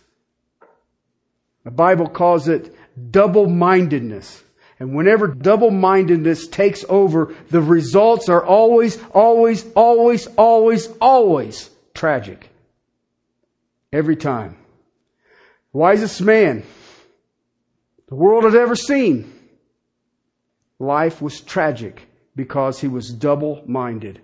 The 1.64 1.70
Bible 1.70 2.06
calls 2.06 2.48
it 2.48 2.74
double-mindedness. 3.10 4.44
And 4.78 4.94
whenever 4.94 5.26
double-mindedness 5.26 6.48
takes 6.48 6.84
over, 6.88 7.34
the 7.50 7.62
results 7.62 8.28
are 8.28 8.44
always, 8.44 9.02
always, 9.12 9.64
always, 9.74 10.26
always, 10.36 10.88
always 11.00 11.70
tragic. 11.94 12.50
Every 13.96 14.16
time. 14.16 14.58
Wisest 15.72 16.20
man 16.20 16.64
the 18.08 18.14
world 18.14 18.44
had 18.44 18.54
ever 18.54 18.76
seen. 18.76 19.32
Life 20.78 21.22
was 21.22 21.40
tragic 21.40 22.06
because 22.36 22.78
he 22.78 22.88
was 22.88 23.10
double-minded. 23.10 24.20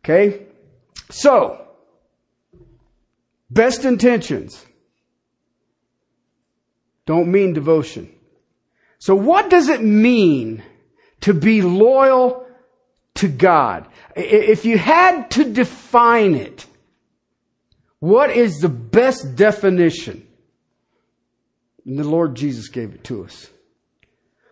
Okay? 0.00 0.46
So, 1.10 1.64
best 3.48 3.84
intentions 3.84 4.66
don't 7.06 7.30
mean 7.30 7.52
devotion. 7.52 8.12
So 8.98 9.14
what 9.14 9.48
does 9.48 9.68
it 9.68 9.82
mean 9.84 10.64
to 11.20 11.32
be 11.32 11.62
loyal 11.62 12.44
to 13.14 13.28
God? 13.28 13.86
If 14.16 14.64
you 14.64 14.76
had 14.76 15.30
to 15.32 15.44
define 15.44 16.34
it, 16.34 16.66
what 18.00 18.30
is 18.30 18.58
the 18.58 18.68
best 18.68 19.36
definition? 19.36 20.26
And 21.84 21.98
the 21.98 22.04
Lord 22.04 22.34
Jesus 22.34 22.68
gave 22.68 22.94
it 22.94 23.04
to 23.04 23.24
us. 23.24 23.48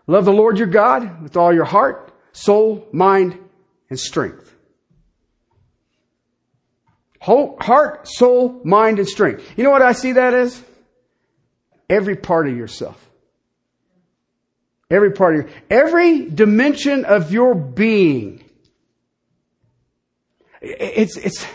Love 0.07 0.25
the 0.25 0.33
Lord 0.33 0.59
your 0.59 0.67
God 0.67 1.23
with 1.23 1.37
all 1.37 1.53
your 1.53 1.65
heart, 1.65 2.13
soul, 2.33 2.87
mind, 2.93 3.39
and 3.91 3.99
strength. 3.99 4.55
Heart, 7.21 8.07
soul, 8.07 8.61
mind, 8.65 8.99
and 8.99 9.09
strength. 9.09 9.43
You 9.57 9.65
know 9.65 9.71
what 9.71 9.81
I 9.81 9.93
see 9.93 10.13
that 10.13 10.35
as? 10.35 10.63
Every 11.89 12.17
part 12.17 12.49
of 12.49 12.57
yourself. 12.57 13.01
Every 14.91 15.13
part 15.13 15.37
of 15.37 15.43
your, 15.43 15.51
every 15.71 16.29
dimension 16.29 17.07
of 17.07 17.33
your 17.33 17.55
being. 17.55 18.45
It's, 20.61 21.17
it's 21.17 21.47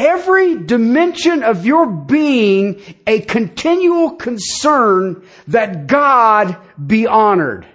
every 0.00 0.56
dimension 0.56 1.42
of 1.42 1.66
your 1.66 1.86
being 1.86 2.80
a 3.06 3.20
continual 3.20 4.12
concern 4.12 5.22
that 5.48 5.86
God 5.86 6.56
be 6.84 7.06
honored. 7.06 7.66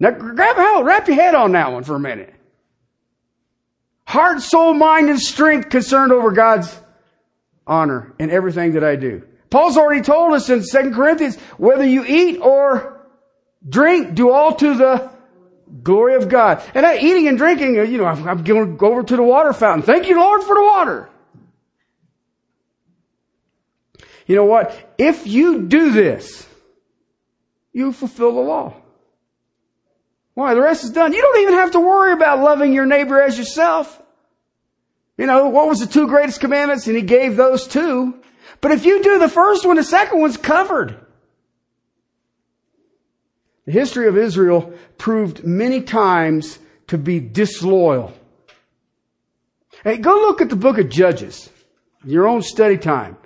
Now 0.00 0.10
grab, 0.10 0.56
hold, 0.56 0.86
wrap 0.86 1.06
your 1.06 1.16
head 1.16 1.34
on 1.34 1.52
that 1.52 1.70
one 1.70 1.84
for 1.84 1.94
a 1.94 2.00
minute. 2.00 2.34
Heart, 4.06 4.40
soul, 4.42 4.74
mind, 4.74 5.10
and 5.10 5.20
strength 5.20 5.68
concerned 5.68 6.12
over 6.12 6.32
God's 6.32 6.74
honor 7.66 8.14
in 8.18 8.30
everything 8.30 8.72
that 8.72 8.82
I 8.82 8.96
do. 8.96 9.22
Paul's 9.50 9.76
already 9.76 10.02
told 10.02 10.32
us 10.32 10.48
in 10.48 10.62
2 10.62 10.92
Corinthians, 10.92 11.36
whether 11.58 11.84
you 11.84 12.04
eat 12.06 12.38
or 12.38 13.06
drink, 13.68 14.14
do 14.14 14.30
all 14.30 14.54
to 14.56 14.74
the 14.74 15.10
glory 15.82 16.14
of 16.14 16.28
God. 16.28 16.62
And 16.74 16.84
eating 17.02 17.28
and 17.28 17.38
drinking, 17.38 17.74
you 17.74 17.98
know, 17.98 18.06
I'm 18.06 18.42
going 18.42 18.72
to 18.72 18.76
go 18.76 18.90
over 18.90 19.02
to 19.02 19.16
the 19.16 19.22
water 19.22 19.52
fountain. 19.52 19.82
Thank 19.82 20.08
you, 20.08 20.18
Lord, 20.18 20.42
for 20.42 20.54
the 20.54 20.62
water. 20.62 21.08
You 24.26 24.36
know 24.36 24.44
what? 24.44 24.94
If 24.98 25.26
you 25.26 25.62
do 25.62 25.90
this, 25.90 26.46
you 27.72 27.92
fulfill 27.92 28.34
the 28.34 28.40
law. 28.40 28.74
Why? 30.34 30.54
The 30.54 30.62
rest 30.62 30.84
is 30.84 30.90
done. 30.90 31.12
You 31.12 31.20
don't 31.20 31.40
even 31.42 31.54
have 31.54 31.72
to 31.72 31.80
worry 31.80 32.12
about 32.12 32.40
loving 32.40 32.72
your 32.72 32.86
neighbor 32.86 33.20
as 33.20 33.36
yourself. 33.36 34.00
You 35.18 35.26
know, 35.26 35.48
what 35.48 35.68
was 35.68 35.80
the 35.80 35.86
two 35.86 36.06
greatest 36.06 36.40
commandments? 36.40 36.86
And 36.86 36.96
he 36.96 37.02
gave 37.02 37.36
those 37.36 37.66
two. 37.66 38.20
But 38.60 38.72
if 38.72 38.84
you 38.84 39.02
do 39.02 39.18
the 39.18 39.28
first 39.28 39.66
one, 39.66 39.76
the 39.76 39.84
second 39.84 40.20
one's 40.20 40.36
covered. 40.36 40.98
The 43.66 43.72
history 43.72 44.08
of 44.08 44.16
Israel 44.16 44.72
proved 44.98 45.44
many 45.44 45.82
times 45.82 46.58
to 46.88 46.98
be 46.98 47.20
disloyal. 47.20 48.12
Hey, 49.84 49.98
go 49.98 50.12
look 50.12 50.40
at 50.40 50.48
the 50.48 50.56
book 50.56 50.78
of 50.78 50.88
Judges, 50.88 51.50
your 52.04 52.26
own 52.26 52.42
study 52.42 52.78
time. 52.78 53.16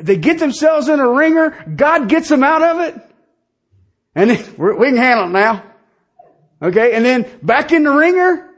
They 0.00 0.16
get 0.16 0.38
themselves 0.38 0.88
in 0.88 1.00
a 1.00 1.08
wringer, 1.08 1.50
God 1.74 2.08
gets 2.08 2.28
them 2.28 2.42
out 2.42 2.62
of 2.62 2.80
it, 2.80 3.00
and 4.14 4.30
we 4.58 4.86
can 4.86 4.96
handle 4.96 5.26
it 5.26 5.30
now. 5.30 5.64
Okay, 6.60 6.92
and 6.94 7.04
then 7.04 7.26
back 7.42 7.72
in 7.72 7.84
the 7.84 7.92
wringer, 7.92 8.50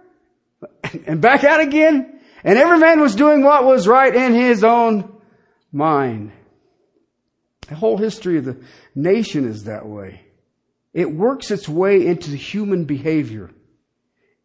and 1.07 1.21
back 1.21 1.45
out 1.45 1.61
again, 1.61 2.21
and 2.43 2.59
every 2.59 2.79
man 2.79 3.01
was 3.01 3.15
doing 3.15 3.43
what 3.43 3.65
was 3.65 3.87
right 3.87 4.15
in 4.15 4.33
his 4.33 4.65
own 4.65 5.13
mind. 5.73 6.33
The 7.69 7.75
whole 7.75 7.99
history 7.99 8.39
of 8.39 8.45
the 8.45 8.61
nation 8.95 9.47
is 9.47 9.65
that 9.65 9.87
way. 9.87 10.23
It 10.93 11.13
works 11.13 11.51
its 11.51 11.69
way 11.69 12.07
into 12.07 12.31
human 12.31 12.85
behavior. 12.85 13.51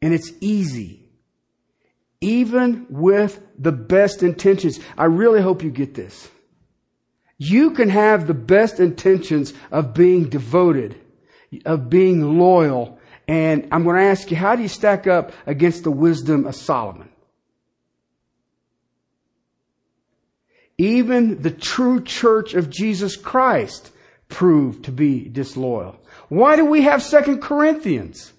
And 0.01 0.13
it's 0.13 0.31
easy. 0.41 1.09
Even 2.21 2.85
with 2.89 3.41
the 3.57 3.71
best 3.71 4.21
intentions. 4.21 4.79
I 4.97 5.05
really 5.05 5.41
hope 5.41 5.63
you 5.63 5.71
get 5.71 5.95
this. 5.95 6.29
You 7.37 7.71
can 7.71 7.89
have 7.89 8.27
the 8.27 8.33
best 8.33 8.79
intentions 8.79 9.53
of 9.71 9.93
being 9.93 10.29
devoted, 10.29 10.95
of 11.65 11.89
being 11.89 12.37
loyal, 12.37 12.99
and 13.27 13.67
I'm 13.71 13.83
going 13.83 13.97
to 13.97 14.03
ask 14.03 14.29
you, 14.29 14.37
how 14.37 14.55
do 14.55 14.61
you 14.61 14.67
stack 14.67 15.07
up 15.07 15.33
against 15.45 15.83
the 15.83 15.91
wisdom 15.91 16.45
of 16.45 16.55
Solomon? 16.55 17.09
Even 20.77 21.41
the 21.41 21.51
true 21.51 22.03
church 22.03 22.53
of 22.53 22.69
Jesus 22.69 23.15
Christ 23.15 23.91
proved 24.27 24.85
to 24.85 24.91
be 24.91 25.27
disloyal. 25.27 25.99
Why 26.29 26.55
do 26.55 26.65
we 26.65 26.81
have 26.81 27.01
Second 27.01 27.41
Corinthians? 27.41 28.33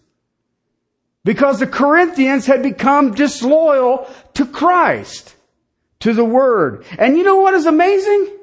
Because 1.24 1.58
the 1.58 1.66
Corinthians 1.66 2.46
had 2.46 2.62
become 2.62 3.14
disloyal 3.14 4.08
to 4.34 4.46
Christ, 4.46 5.34
to 6.00 6.12
the 6.12 6.24
Word. 6.24 6.84
And 6.98 7.16
you 7.16 7.24
know 7.24 7.36
what 7.36 7.54
is 7.54 7.66
amazing? 7.66 8.35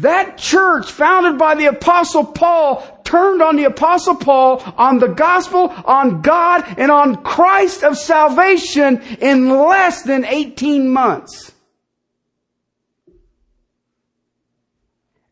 That 0.00 0.38
church 0.38 0.90
founded 0.90 1.38
by 1.38 1.54
the 1.54 1.66
apostle 1.66 2.24
Paul 2.24 3.00
turned 3.04 3.40
on 3.40 3.56
the 3.56 3.64
apostle 3.64 4.16
Paul, 4.16 4.62
on 4.76 4.98
the 4.98 5.08
gospel, 5.08 5.72
on 5.84 6.20
God, 6.20 6.62
and 6.76 6.90
on 6.90 7.22
Christ 7.22 7.82
of 7.82 7.96
salvation 7.96 9.00
in 9.20 9.48
less 9.48 10.02
than 10.02 10.26
18 10.26 10.90
months. 10.90 11.52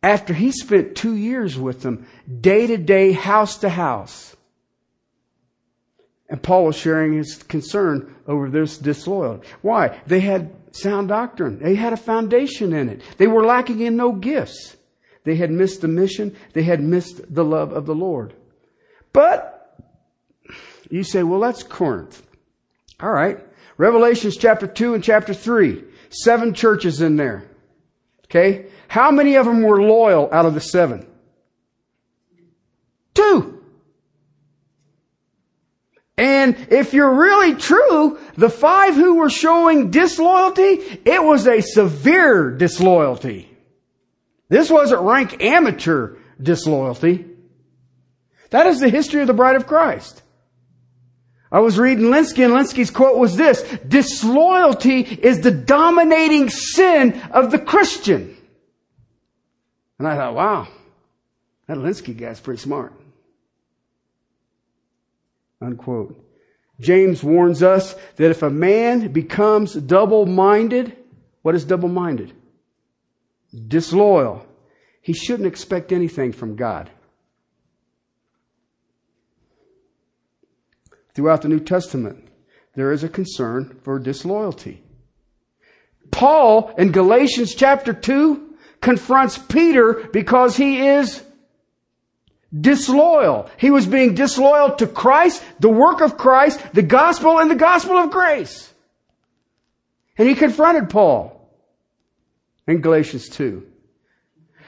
After 0.02 0.33
he 0.33 0.52
spent 0.52 0.96
two 0.96 1.14
years 1.14 1.59
with 1.59 1.83
them, 1.83 2.07
day 2.40 2.66
to 2.66 2.76
day, 2.76 3.12
house 3.12 3.59
to 3.59 3.68
house. 3.68 4.37
And 6.29 6.42
Paul 6.42 6.66
was 6.66 6.76
sharing 6.76 7.12
his 7.12 7.42
concern 7.42 8.14
over 8.26 8.48
this 8.48 8.79
disloyalty. 8.79 9.46
Why? 9.62 10.00
They 10.07 10.20
had 10.20 10.50
sound 10.76 11.08
doctrine. 11.08 11.58
They 11.58 11.74
had 11.74 11.92
a 11.92 11.96
foundation 11.96 12.72
in 12.72 12.88
it. 12.88 13.02
They 13.18 13.26
were 13.26 13.44
lacking 13.44 13.80
in 13.80 13.96
no 13.96 14.12
gifts. 14.12 14.76
They 15.24 15.36
had 15.36 15.50
missed 15.50 15.80
the 15.80 15.88
mission. 15.88 16.36
They 16.52 16.62
had 16.62 16.80
missed 16.80 17.34
the 17.34 17.44
love 17.44 17.72
of 17.72 17.86
the 17.86 17.94
Lord. 17.94 18.34
But 19.12 19.56
you 20.90 21.02
say, 21.02 21.22
well, 21.22 21.40
that's 21.40 21.62
Corinth. 21.62 22.22
All 23.00 23.10
right. 23.10 23.38
Revelations 23.76 24.36
chapter 24.36 24.66
2 24.66 24.94
and 24.94 25.02
chapter 25.02 25.34
3. 25.34 25.82
Seven 26.10 26.54
churches 26.54 27.00
in 27.00 27.16
there. 27.16 27.44
Okay. 28.26 28.66
How 28.88 29.10
many 29.10 29.34
of 29.34 29.46
them 29.46 29.62
were 29.62 29.82
loyal 29.82 30.28
out 30.32 30.46
of 30.46 30.54
the 30.54 30.60
seven? 30.60 31.06
Two. 33.14 33.64
And 36.18 36.57
if 36.70 36.94
you're 36.94 37.14
really 37.14 37.55
true, 37.55 38.18
the 38.37 38.48
five 38.48 38.94
who 38.94 39.16
were 39.16 39.29
showing 39.29 39.90
disloyalty, 39.90 40.62
it 41.05 41.22
was 41.22 41.46
a 41.46 41.61
severe 41.61 42.50
disloyalty. 42.50 43.50
This 44.48 44.70
wasn't 44.70 45.02
rank 45.02 45.42
amateur 45.42 46.16
disloyalty. 46.40 47.26
That 48.50 48.66
is 48.66 48.81
the 48.81 48.88
history 48.88 49.20
of 49.20 49.26
the 49.26 49.35
bride 49.35 49.57
of 49.57 49.66
Christ. 49.66 50.22
I 51.50 51.61
was 51.61 51.79
reading 51.79 52.07
Lenski 52.07 52.44
and 52.44 52.55
Lenski's 52.55 52.90
quote 52.90 53.18
was 53.18 53.37
this, 53.37 53.62
disloyalty 53.87 55.00
is 55.00 55.40
the 55.40 55.50
dominating 55.50 56.48
sin 56.48 57.20
of 57.31 57.50
the 57.50 57.59
Christian. 57.59 58.37
And 59.98 60.09
I 60.09 60.16
thought, 60.16 60.35
wow, 60.35 60.68
that 61.66 61.79
Lenski 61.79 62.16
guy's 62.16 62.40
pretty 62.40 62.61
smart. 62.61 62.92
Unquote. 65.61 66.23
James 66.81 67.23
warns 67.23 67.62
us 67.62 67.95
that 68.16 68.31
if 68.31 68.42
a 68.42 68.51
man 68.51 69.12
becomes 69.12 69.75
double-minded, 69.75 70.97
what 71.42 71.55
is 71.55 71.64
double-minded? 71.64 72.35
Disloyal. 73.69 74.47
He 75.01 75.14
shouldn't 75.14 75.47
expect 75.47 75.92
anything 75.92 76.33
from 76.33 76.57
God. 76.57 76.90
throughout 81.16 81.40
the 81.40 81.49
New 81.49 81.61
Testament, 81.61 82.29
there 82.75 82.92
is 82.92 83.03
a 83.03 83.09
concern 83.09 83.81
for 83.83 83.99
disloyalty. 83.99 84.83
Paul 86.11 86.75
in 86.77 86.92
Galatians 86.92 87.55
chapter 87.55 87.95
2 87.95 88.55
confronts 88.83 89.38
Peter 89.38 90.09
because 90.12 90.59
he 90.59 90.87
is 90.87 91.25
disloyal. 92.61 93.51
He 93.57 93.71
was 93.71 93.87
being 93.87 94.14
disloyal 94.14 94.77
to 94.77 94.87
Christ, 94.87 95.42
the 95.61 95.69
work 95.69 96.01
of 96.01 96.16
Christ, 96.16 96.61
the 96.73 96.83
gospel, 96.83 97.38
and 97.38 97.51
the 97.51 97.57
gospel 97.57 97.97
of 97.97 98.11
grace. 98.11 98.73
And 100.19 100.29
he 100.29 100.35
confronted 100.35 100.90
Paul 100.90 101.33
in 102.66 102.81
Galatians 102.81 103.29
2. 103.29 103.66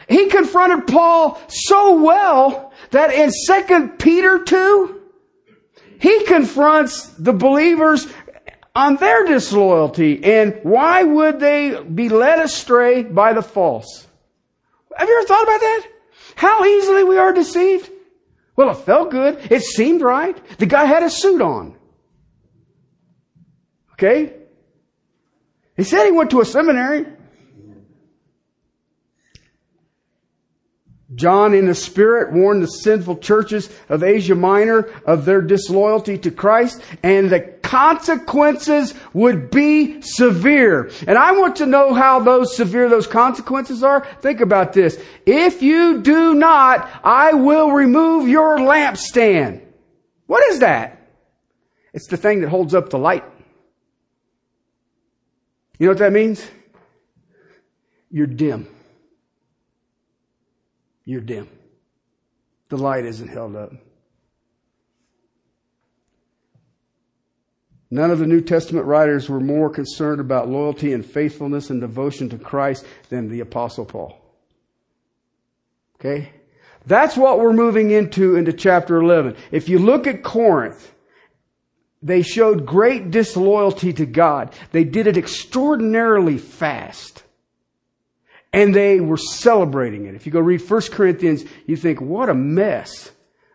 He 0.09 0.29
confronted 0.29 0.87
Paul 0.87 1.40
so 1.48 2.03
well 2.03 2.72
that 2.90 3.12
in 3.12 3.31
2 3.46 3.88
Peter 3.98 4.42
2, 4.42 5.01
he 6.01 6.24
confronts 6.24 7.09
the 7.11 7.33
believers 7.33 8.07
on 8.74 8.96
their 8.96 9.27
disloyalty 9.27 10.22
and 10.24 10.61
why 10.62 11.03
would 11.03 11.40
they 11.40 11.83
be 11.83 12.09
led 12.09 12.38
astray 12.38 13.03
by 13.03 13.33
the 13.33 13.42
false? 13.42 14.07
Have 14.96 15.09
you 15.09 15.16
ever 15.18 15.27
thought 15.27 15.42
about 15.42 15.61
that? 15.61 15.87
How 16.36 16.64
easily 16.64 17.04
we 17.04 17.18
are 17.18 17.32
deceived? 17.32 17.90
Well, 18.56 18.70
it 18.70 18.78
felt 18.78 19.10
good. 19.10 19.52
It 19.52 19.62
seemed 19.62 20.02
right. 20.02 20.36
The 20.58 20.66
guy 20.66 20.84
had 20.84 21.02
a 21.02 21.10
suit 21.10 21.40
on. 21.40 21.76
Okay? 23.92 24.34
He 25.76 25.84
said 25.84 26.06
he 26.06 26.12
went 26.12 26.30
to 26.30 26.40
a 26.40 26.44
seminary. 26.44 27.06
John 31.14 31.54
in 31.54 31.66
the 31.66 31.74
Spirit 31.74 32.32
warned 32.32 32.62
the 32.62 32.66
sinful 32.66 33.18
churches 33.18 33.70
of 33.88 34.02
Asia 34.02 34.34
Minor 34.34 34.90
of 35.06 35.24
their 35.24 35.40
disloyalty 35.40 36.18
to 36.18 36.30
Christ 36.30 36.82
and 37.02 37.30
the 37.30 37.40
consequences 37.68 38.94
would 39.12 39.50
be 39.50 40.00
severe. 40.02 40.90
And 41.07 41.18
I 41.18 41.33
want 41.33 41.57
to 41.57 41.66
know 41.66 41.94
how 41.94 42.20
those 42.20 42.57
severe 42.57 42.88
those 42.88 43.07
consequences 43.07 43.83
are. 43.83 44.07
Think 44.20 44.40
about 44.40 44.72
this. 44.72 45.00
If 45.26 45.62
you 45.62 46.02
do 46.02 46.35
not, 46.35 46.88
I 47.04 47.35
will 47.35 47.70
remove 47.70 48.28
your 48.28 48.59
lampstand. 48.59 49.62
What 50.26 50.46
is 50.50 50.61
that? 50.61 51.00
It's 51.92 52.07
the 52.07 52.16
thing 52.16 52.40
that 52.40 52.48
holds 52.48 52.74
up 52.74 52.90
the 52.90 52.98
light. 52.98 53.24
You 55.78 55.87
know 55.87 55.92
what 55.92 55.98
that 55.98 56.12
means? 56.12 56.44
You're 58.11 58.26
dim 58.26 58.66
you're 61.09 61.22
dim. 61.22 61.48
The 62.68 62.76
light 62.76 63.07
isn't 63.07 63.28
held 63.28 63.57
up. 63.57 63.72
None 67.90 68.11
of 68.11 68.18
the 68.18 68.27
New 68.27 68.40
Testament 68.40 68.87
writers 68.87 69.29
were 69.29 69.40
more 69.40 69.70
concerned 69.70 70.20
about 70.20 70.48
loyalty 70.48 70.92
and 70.92 71.05
faithfulness 71.05 71.70
and 71.70 71.81
devotion 71.81 72.29
to 72.31 72.38
Christ 72.38 72.85
than 73.09 73.29
the 73.29 73.40
Apostle 73.40 73.87
Paul. 73.87 74.20
Okay? 75.96 76.31
That's 76.87 77.16
what 77.16 77.40
we're 77.40 77.53
moving 77.53 77.90
into 77.90 78.37
into 78.37 78.53
chapter 78.53 78.96
11. 78.96 79.37
If 79.51 79.68
you 79.68 79.79
look 79.79 80.07
at 80.07 80.22
Corinth, 80.22 80.92
they 82.03 82.22
showed 82.22 82.66
great 82.66 83.11
disloyalty 83.11 83.92
to 83.94 84.07
God. 84.07 84.55
They 84.70 84.85
did 84.85 85.07
it 85.07 85.16
extraordinarily 85.16 86.38
fast 86.38 87.24
and 88.53 88.74
they 88.74 89.01
were 89.01 89.16
celebrating 89.16 90.07
it. 90.07 90.14
If 90.14 90.27
you 90.27 90.33
go 90.33 90.40
read 90.40 90.68
1 90.68 90.81
Corinthians, 90.90 91.44
you 91.66 91.77
think, 91.77 92.01
what 92.01 92.29
a 92.29 92.35
mess. 92.35 93.11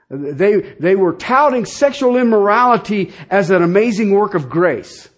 They, 0.09 0.59
they 0.79 0.95
were 0.95 1.13
touting 1.13 1.65
sexual 1.65 2.17
immorality 2.17 3.13
as 3.29 3.49
an 3.49 3.63
amazing 3.63 4.11
work 4.11 4.33
of 4.35 4.49
grace. 4.49 5.09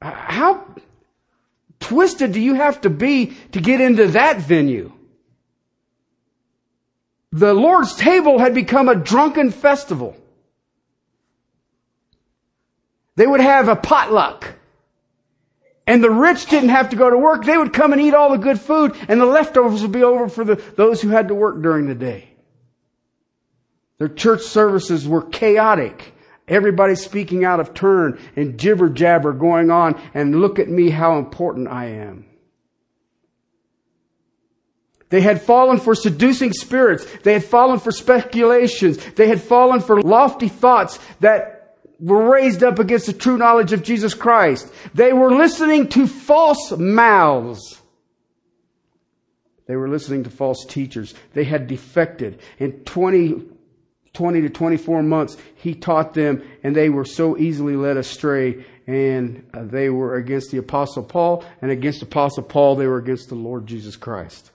How 0.00 0.66
twisted 1.80 2.32
do 2.32 2.40
you 2.40 2.54
have 2.54 2.82
to 2.82 2.90
be 2.90 3.36
to 3.52 3.60
get 3.60 3.80
into 3.80 4.08
that 4.08 4.38
venue? 4.38 4.92
The 7.32 7.52
Lord's 7.52 7.94
table 7.94 8.38
had 8.38 8.54
become 8.54 8.88
a 8.88 8.94
drunken 8.94 9.50
festival. 9.50 10.16
They 13.16 13.26
would 13.26 13.40
have 13.40 13.68
a 13.68 13.76
potluck. 13.76 14.57
And 15.88 16.04
the 16.04 16.10
rich 16.10 16.44
didn't 16.46 16.68
have 16.68 16.90
to 16.90 16.96
go 16.96 17.08
to 17.08 17.16
work. 17.16 17.46
They 17.46 17.56
would 17.56 17.72
come 17.72 17.94
and 17.94 18.02
eat 18.02 18.12
all 18.12 18.30
the 18.30 18.36
good 18.36 18.60
food 18.60 18.94
and 19.08 19.18
the 19.18 19.24
leftovers 19.24 19.80
would 19.80 19.90
be 19.90 20.02
over 20.02 20.28
for 20.28 20.44
the, 20.44 20.56
those 20.76 21.00
who 21.00 21.08
had 21.08 21.28
to 21.28 21.34
work 21.34 21.62
during 21.62 21.86
the 21.86 21.94
day. 21.94 22.28
Their 23.96 24.10
church 24.10 24.42
services 24.42 25.08
were 25.08 25.22
chaotic. 25.22 26.12
Everybody 26.46 26.94
speaking 26.94 27.42
out 27.42 27.58
of 27.58 27.72
turn 27.72 28.20
and 28.36 28.58
jibber 28.58 28.90
jabber 28.90 29.32
going 29.32 29.70
on 29.70 29.98
and 30.12 30.42
look 30.42 30.58
at 30.58 30.68
me 30.68 30.90
how 30.90 31.16
important 31.16 31.68
I 31.68 31.86
am. 31.86 32.26
They 35.08 35.22
had 35.22 35.40
fallen 35.40 35.78
for 35.78 35.94
seducing 35.94 36.52
spirits. 36.52 37.06
They 37.22 37.32
had 37.32 37.44
fallen 37.44 37.78
for 37.78 37.92
speculations. 37.92 38.98
They 39.14 39.26
had 39.26 39.40
fallen 39.40 39.80
for 39.80 40.02
lofty 40.02 40.48
thoughts 40.48 40.98
that 41.20 41.57
were 41.98 42.30
raised 42.30 42.62
up 42.62 42.78
against 42.78 43.06
the 43.06 43.12
true 43.12 43.36
knowledge 43.36 43.72
of 43.72 43.82
Jesus 43.82 44.14
Christ. 44.14 44.70
They 44.94 45.12
were 45.12 45.34
listening 45.34 45.88
to 45.90 46.06
false 46.06 46.72
mouths. 46.72 47.80
They 49.66 49.76
were 49.76 49.88
listening 49.88 50.24
to 50.24 50.30
false 50.30 50.64
teachers. 50.64 51.14
They 51.34 51.44
had 51.44 51.66
defected. 51.66 52.40
In 52.58 52.72
20, 52.84 53.42
20 54.14 54.40
to 54.42 54.48
24 54.48 55.02
months, 55.02 55.36
he 55.56 55.74
taught 55.74 56.14
them 56.14 56.42
and 56.62 56.74
they 56.74 56.88
were 56.88 57.04
so 57.04 57.36
easily 57.36 57.76
led 57.76 57.96
astray 57.96 58.64
and 58.86 59.46
uh, 59.52 59.64
they 59.64 59.90
were 59.90 60.16
against 60.16 60.50
the 60.50 60.58
apostle 60.58 61.02
Paul 61.02 61.44
and 61.60 61.70
against 61.70 62.00
apostle 62.00 62.44
Paul, 62.44 62.76
they 62.76 62.86
were 62.86 62.96
against 62.96 63.28
the 63.28 63.34
Lord 63.34 63.66
Jesus 63.66 63.96
Christ. 63.96 64.50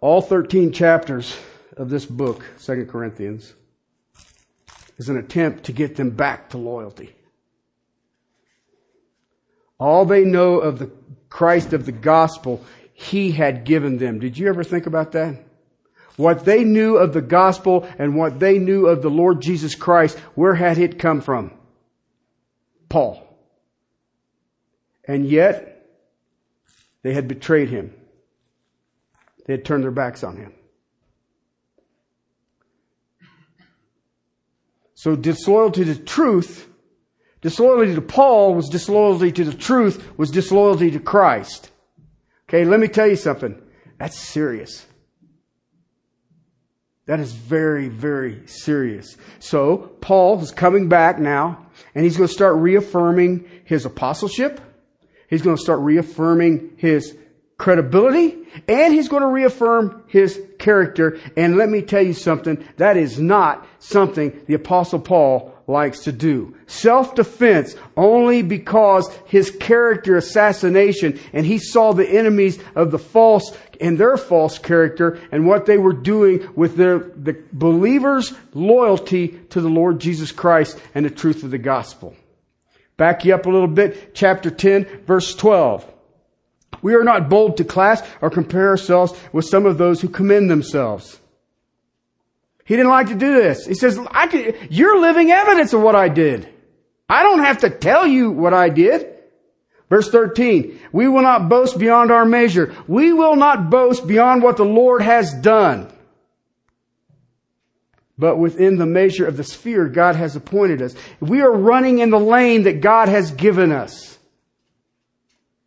All 0.00 0.22
13 0.22 0.72
chapters 0.72 1.36
of 1.76 1.90
this 1.90 2.06
book, 2.06 2.44
2 2.62 2.86
Corinthians, 2.86 3.54
is 4.96 5.08
an 5.08 5.16
attempt 5.16 5.64
to 5.64 5.72
get 5.72 5.96
them 5.96 6.10
back 6.10 6.50
to 6.50 6.58
loyalty. 6.58 7.14
All 9.78 10.04
they 10.04 10.24
know 10.24 10.60
of 10.60 10.78
the 10.78 10.90
Christ 11.28 11.72
of 11.72 11.84
the 11.84 11.92
gospel, 11.92 12.64
He 12.92 13.32
had 13.32 13.64
given 13.64 13.98
them. 13.98 14.20
Did 14.20 14.38
you 14.38 14.48
ever 14.48 14.62
think 14.62 14.86
about 14.86 15.12
that? 15.12 15.44
What 16.16 16.44
they 16.44 16.62
knew 16.62 16.96
of 16.96 17.12
the 17.12 17.20
gospel 17.20 17.88
and 17.98 18.14
what 18.14 18.38
they 18.38 18.58
knew 18.58 18.86
of 18.86 19.02
the 19.02 19.10
Lord 19.10 19.40
Jesus 19.40 19.74
Christ, 19.74 20.16
where 20.36 20.54
had 20.54 20.78
it 20.78 20.98
come 20.98 21.20
from? 21.20 21.52
Paul. 22.88 23.20
And 25.06 25.26
yet, 25.26 25.86
they 27.02 27.12
had 27.12 27.26
betrayed 27.26 27.68
him. 27.68 27.92
They 29.46 29.54
had 29.54 29.64
turned 29.64 29.82
their 29.82 29.90
backs 29.90 30.22
on 30.22 30.36
him. 30.36 30.54
So 35.04 35.14
disloyalty 35.14 35.84
to 35.84 35.96
truth, 35.96 36.66
disloyalty 37.42 37.94
to 37.94 38.00
Paul 38.00 38.54
was 38.54 38.70
disloyalty 38.70 39.30
to 39.32 39.44
the 39.44 39.52
truth, 39.52 40.16
was 40.16 40.30
disloyalty 40.30 40.90
to 40.92 40.98
Christ. 40.98 41.70
Okay, 42.48 42.64
let 42.64 42.80
me 42.80 42.88
tell 42.88 43.06
you 43.06 43.16
something. 43.16 43.60
That's 43.98 44.18
serious. 44.18 44.86
That 47.04 47.20
is 47.20 47.32
very, 47.32 47.88
very 47.88 48.46
serious. 48.46 49.18
So, 49.40 49.76
Paul 50.00 50.40
is 50.40 50.50
coming 50.50 50.88
back 50.88 51.18
now, 51.18 51.66
and 51.94 52.02
he's 52.02 52.16
going 52.16 52.28
to 52.28 52.32
start 52.32 52.56
reaffirming 52.56 53.46
his 53.66 53.84
apostleship. 53.84 54.58
He's 55.28 55.42
going 55.42 55.56
to 55.58 55.62
start 55.62 55.80
reaffirming 55.80 56.76
his 56.78 57.14
credibility 57.58 58.36
and 58.68 58.92
he's 58.92 59.08
going 59.08 59.22
to 59.22 59.28
reaffirm 59.28 60.04
his 60.06 60.40
character. 60.58 61.18
And 61.36 61.56
let 61.56 61.68
me 61.68 61.82
tell 61.82 62.02
you 62.02 62.12
something, 62.12 62.64
that 62.76 62.96
is 62.96 63.18
not 63.18 63.66
something 63.78 64.42
the 64.46 64.54
apostle 64.54 65.00
Paul 65.00 65.54
likes 65.66 66.00
to 66.00 66.12
do. 66.12 66.54
Self-defense 66.66 67.74
only 67.96 68.42
because 68.42 69.08
his 69.26 69.50
character 69.50 70.16
assassination 70.16 71.18
and 71.32 71.46
he 71.46 71.58
saw 71.58 71.92
the 71.92 72.08
enemies 72.08 72.58
of 72.74 72.90
the 72.90 72.98
false 72.98 73.56
and 73.80 73.98
their 73.98 74.16
false 74.16 74.58
character 74.58 75.20
and 75.32 75.46
what 75.46 75.66
they 75.66 75.78
were 75.78 75.92
doing 75.92 76.46
with 76.54 76.76
their, 76.76 76.98
the 76.98 77.42
believers' 77.52 78.32
loyalty 78.52 79.28
to 79.50 79.60
the 79.60 79.68
Lord 79.68 80.00
Jesus 80.00 80.32
Christ 80.32 80.78
and 80.94 81.06
the 81.06 81.10
truth 81.10 81.42
of 81.42 81.50
the 81.50 81.58
gospel. 81.58 82.14
Back 82.96 83.24
you 83.24 83.34
up 83.34 83.46
a 83.46 83.50
little 83.50 83.66
bit, 83.66 84.14
chapter 84.14 84.50
10, 84.50 85.04
verse 85.06 85.34
12. 85.34 85.93
We 86.84 86.94
are 86.96 87.02
not 87.02 87.30
bold 87.30 87.56
to 87.56 87.64
class 87.64 88.02
or 88.20 88.28
compare 88.28 88.68
ourselves 88.68 89.14
with 89.32 89.46
some 89.46 89.64
of 89.64 89.78
those 89.78 90.02
who 90.02 90.08
commend 90.10 90.50
themselves. 90.50 91.18
He 92.66 92.76
didn't 92.76 92.90
like 92.90 93.06
to 93.06 93.14
do 93.14 93.32
this. 93.34 93.64
He 93.64 93.72
says, 93.72 93.98
I 94.10 94.26
could, 94.26 94.68
you're 94.68 95.00
living 95.00 95.30
evidence 95.30 95.72
of 95.72 95.80
what 95.80 95.94
I 95.96 96.10
did. 96.10 96.46
I 97.08 97.22
don't 97.22 97.42
have 97.42 97.58
to 97.60 97.70
tell 97.70 98.06
you 98.06 98.30
what 98.30 98.52
I 98.52 98.68
did. 98.68 99.08
Verse 99.88 100.10
13, 100.10 100.78
we 100.92 101.08
will 101.08 101.22
not 101.22 101.48
boast 101.48 101.78
beyond 101.78 102.10
our 102.10 102.26
measure. 102.26 102.74
We 102.86 103.14
will 103.14 103.36
not 103.36 103.70
boast 103.70 104.06
beyond 104.06 104.42
what 104.42 104.58
the 104.58 104.66
Lord 104.66 105.00
has 105.00 105.32
done. 105.32 105.90
but 108.18 108.36
within 108.36 108.76
the 108.76 108.86
measure 108.86 109.26
of 109.26 109.36
the 109.36 109.44
sphere 109.44 109.88
God 109.88 110.16
has 110.16 110.36
appointed 110.36 110.82
us. 110.82 110.94
We 111.20 111.40
are 111.40 111.50
running 111.50 111.98
in 111.98 112.10
the 112.10 112.20
lane 112.20 112.64
that 112.64 112.80
God 112.80 113.08
has 113.08 113.30
given 113.32 113.72
us. 113.72 114.13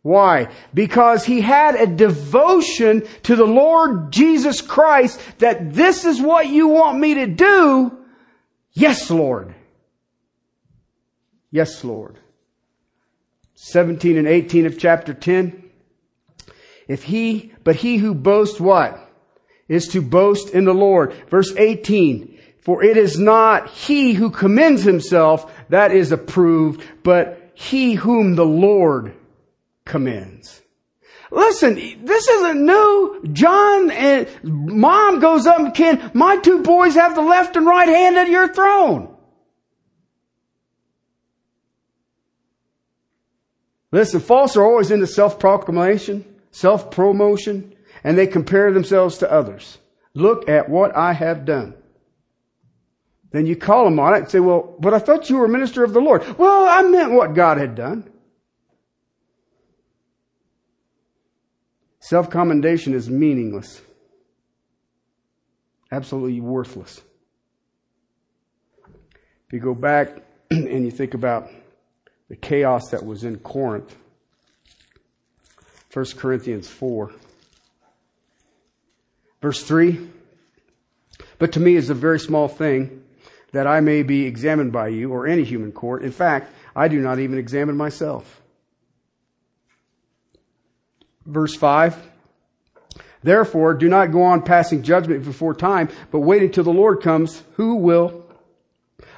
Why? 0.08 0.48
Because 0.72 1.26
he 1.26 1.42
had 1.42 1.74
a 1.74 1.86
devotion 1.86 3.06
to 3.24 3.36
the 3.36 3.44
Lord 3.44 4.10
Jesus 4.10 4.62
Christ 4.62 5.20
that 5.36 5.74
this 5.74 6.06
is 6.06 6.18
what 6.18 6.46
you 6.48 6.68
want 6.68 6.98
me 6.98 7.12
to 7.12 7.26
do. 7.26 7.92
Yes, 8.72 9.10
Lord. 9.10 9.54
Yes, 11.50 11.84
Lord. 11.84 12.16
17 13.52 14.16
and 14.16 14.26
18 14.26 14.64
of 14.64 14.78
chapter 14.78 15.12
10. 15.12 15.62
If 16.88 17.02
he, 17.02 17.52
but 17.62 17.76
he 17.76 17.98
who 17.98 18.14
boasts 18.14 18.58
what? 18.58 18.98
Is 19.68 19.88
to 19.88 20.00
boast 20.00 20.48
in 20.54 20.64
the 20.64 20.72
Lord. 20.72 21.12
Verse 21.28 21.54
18. 21.54 22.38
For 22.62 22.82
it 22.82 22.96
is 22.96 23.18
not 23.18 23.68
he 23.68 24.14
who 24.14 24.30
commends 24.30 24.84
himself 24.84 25.52
that 25.68 25.92
is 25.92 26.12
approved, 26.12 26.82
but 27.02 27.52
he 27.52 27.92
whom 27.92 28.36
the 28.36 28.46
Lord 28.46 29.14
commends. 29.88 30.62
Listen, 31.30 31.74
this 32.04 32.28
isn't 32.28 32.64
new. 32.64 33.28
John 33.32 33.90
and 33.90 34.28
mom 34.42 35.18
goes 35.18 35.46
up 35.46 35.58
and 35.58 35.74
can, 35.74 36.10
my 36.14 36.36
two 36.36 36.62
boys 36.62 36.94
have 36.94 37.14
the 37.14 37.22
left 37.22 37.56
and 37.56 37.66
right 37.66 37.88
hand 37.88 38.16
at 38.16 38.28
your 38.28 38.52
throne. 38.52 39.14
Listen, 43.90 44.20
false 44.20 44.56
are 44.56 44.64
always 44.64 44.90
into 44.90 45.06
self-proclamation, 45.06 46.24
self-promotion, 46.50 47.74
and 48.04 48.16
they 48.16 48.26
compare 48.26 48.72
themselves 48.72 49.18
to 49.18 49.32
others. 49.32 49.78
Look 50.14 50.48
at 50.48 50.68
what 50.68 50.96
I 50.96 51.12
have 51.12 51.44
done. 51.44 51.74
Then 53.30 53.44
you 53.44 53.56
call 53.56 53.84
them 53.84 54.00
on 54.00 54.14
it 54.14 54.18
and 54.20 54.30
say, 54.30 54.40
well, 54.40 54.76
but 54.78 54.94
I 54.94 54.98
thought 54.98 55.28
you 55.28 55.36
were 55.36 55.44
a 55.44 55.50
minister 55.50 55.84
of 55.84 55.92
the 55.92 56.00
Lord. 56.00 56.38
Well, 56.38 56.66
I 56.68 56.82
meant 56.88 57.12
what 57.12 57.34
God 57.34 57.58
had 57.58 57.74
done. 57.74 58.10
Self 62.08 62.30
commendation 62.30 62.94
is 62.94 63.10
meaningless, 63.10 63.82
absolutely 65.92 66.40
worthless. 66.40 67.02
If 68.86 69.52
you 69.52 69.60
go 69.60 69.74
back 69.74 70.22
and 70.50 70.86
you 70.86 70.90
think 70.90 71.12
about 71.12 71.50
the 72.30 72.36
chaos 72.36 72.88
that 72.92 73.04
was 73.04 73.24
in 73.24 73.36
Corinth, 73.40 73.94
1 75.92 76.06
Corinthians 76.16 76.66
4, 76.66 77.12
verse 79.42 79.62
3 79.62 80.08
But 81.38 81.52
to 81.52 81.60
me 81.60 81.76
is 81.76 81.90
a 81.90 81.94
very 81.94 82.20
small 82.20 82.48
thing 82.48 83.04
that 83.52 83.66
I 83.66 83.80
may 83.80 84.02
be 84.02 84.24
examined 84.24 84.72
by 84.72 84.88
you 84.88 85.12
or 85.12 85.26
any 85.26 85.44
human 85.44 85.72
court. 85.72 86.02
In 86.02 86.12
fact, 86.12 86.54
I 86.74 86.88
do 86.88 87.02
not 87.02 87.18
even 87.18 87.36
examine 87.36 87.76
myself 87.76 88.37
verse 91.28 91.54
5. 91.54 91.96
Therefore, 93.22 93.74
do 93.74 93.88
not 93.88 94.12
go 94.12 94.22
on 94.22 94.42
passing 94.42 94.82
judgment 94.82 95.24
before 95.24 95.54
time, 95.54 95.88
but 96.10 96.20
wait 96.20 96.42
until 96.42 96.64
the 96.64 96.72
Lord 96.72 97.02
comes, 97.02 97.42
who 97.54 97.76
will 97.76 98.24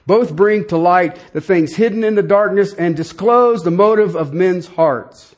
both 0.06 0.34
bring 0.34 0.66
to 0.68 0.76
light 0.76 1.18
the 1.32 1.40
things 1.40 1.76
hidden 1.76 2.02
in 2.02 2.14
the 2.14 2.22
darkness 2.22 2.74
and 2.74 2.96
disclose 2.96 3.62
the 3.62 3.70
motive 3.70 4.16
of 4.16 4.32
men's 4.32 4.66
hearts. 4.66 5.36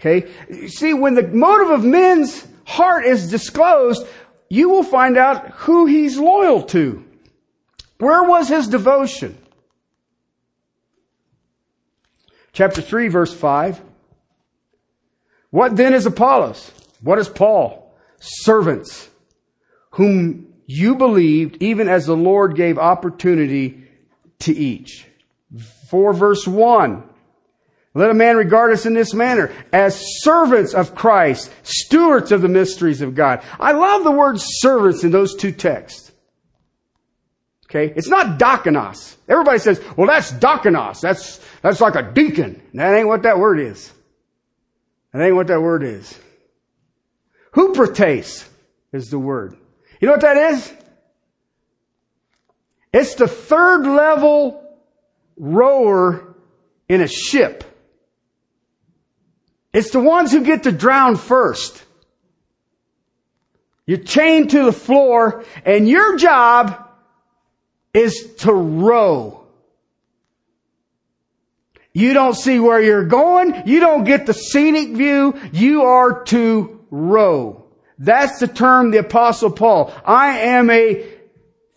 Okay? 0.00 0.30
See, 0.68 0.94
when 0.94 1.14
the 1.14 1.28
motive 1.28 1.70
of 1.70 1.84
men's 1.84 2.46
heart 2.64 3.04
is 3.04 3.30
disclosed, 3.30 4.06
you 4.48 4.70
will 4.70 4.82
find 4.82 5.18
out 5.18 5.50
who 5.50 5.86
he's 5.86 6.16
loyal 6.16 6.62
to. 6.64 7.04
Where 7.98 8.22
was 8.22 8.48
his 8.48 8.68
devotion? 8.68 9.36
Chapter 12.52 12.80
3 12.80 13.08
verse 13.08 13.34
5. 13.34 13.82
What 15.50 15.76
then 15.76 15.94
is 15.94 16.06
Apollos? 16.06 16.72
What 17.00 17.18
is 17.18 17.28
Paul? 17.28 17.94
Servants, 18.20 19.08
whom 19.92 20.52
you 20.66 20.94
believed, 20.94 21.62
even 21.62 21.88
as 21.88 22.06
the 22.06 22.16
Lord 22.16 22.54
gave 22.54 22.78
opportunity 22.78 23.88
to 24.40 24.54
each. 24.54 25.06
For 25.88 26.12
verse 26.12 26.46
1. 26.46 27.04
Let 27.92 28.10
a 28.10 28.14
man 28.14 28.36
regard 28.36 28.72
us 28.72 28.86
in 28.86 28.94
this 28.94 29.12
manner 29.12 29.52
as 29.72 30.00
servants 30.22 30.74
of 30.74 30.94
Christ, 30.94 31.50
stewards 31.64 32.30
of 32.30 32.40
the 32.40 32.48
mysteries 32.48 33.00
of 33.00 33.16
God. 33.16 33.42
I 33.58 33.72
love 33.72 34.04
the 34.04 34.12
word 34.12 34.36
servants 34.38 35.02
in 35.02 35.10
those 35.10 35.34
two 35.34 35.50
texts. 35.50 36.12
Okay? 37.66 37.92
It's 37.96 38.08
not 38.08 38.38
diakonos. 38.38 39.16
Everybody 39.28 39.58
says, 39.58 39.82
well, 39.96 40.06
that's 40.06 40.32
diakonos. 40.32 41.00
That's, 41.00 41.44
that's 41.62 41.80
like 41.80 41.96
a 41.96 42.02
deacon. 42.02 42.62
That 42.74 42.94
ain't 42.94 43.08
what 43.08 43.24
that 43.24 43.38
word 43.40 43.58
is. 43.58 43.92
That 45.12 45.22
ain't 45.22 45.34
what 45.34 45.48
that 45.48 45.60
word 45.60 45.82
is. 45.82 46.18
Huperetes 47.52 48.46
is 48.92 49.10
the 49.10 49.18
word. 49.18 49.56
You 50.00 50.06
know 50.06 50.12
what 50.12 50.20
that 50.22 50.36
is? 50.36 50.72
It's 52.92 53.14
the 53.14 53.28
third 53.28 53.86
level 53.86 54.62
rower 55.36 56.34
in 56.88 57.00
a 57.00 57.08
ship. 57.08 57.64
It's 59.72 59.90
the 59.90 60.00
ones 60.00 60.32
who 60.32 60.44
get 60.44 60.64
to 60.64 60.72
drown 60.72 61.16
first. 61.16 61.84
You're 63.86 63.98
chained 63.98 64.50
to 64.50 64.64
the 64.64 64.72
floor 64.72 65.44
and 65.64 65.88
your 65.88 66.16
job 66.16 66.88
is 67.92 68.34
to 68.38 68.52
row. 68.52 69.39
You 71.92 72.14
don't 72.14 72.34
see 72.34 72.58
where 72.60 72.80
you're 72.80 73.04
going. 73.04 73.62
You 73.66 73.80
don't 73.80 74.04
get 74.04 74.26
the 74.26 74.34
scenic 74.34 74.90
view. 74.90 75.38
You 75.52 75.82
are 75.82 76.24
to 76.24 76.84
row. 76.90 77.64
That's 77.98 78.38
the 78.38 78.48
term 78.48 78.90
the 78.90 78.98
apostle 78.98 79.50
Paul. 79.50 79.92
I 80.04 80.38
am 80.38 80.70
a 80.70 81.04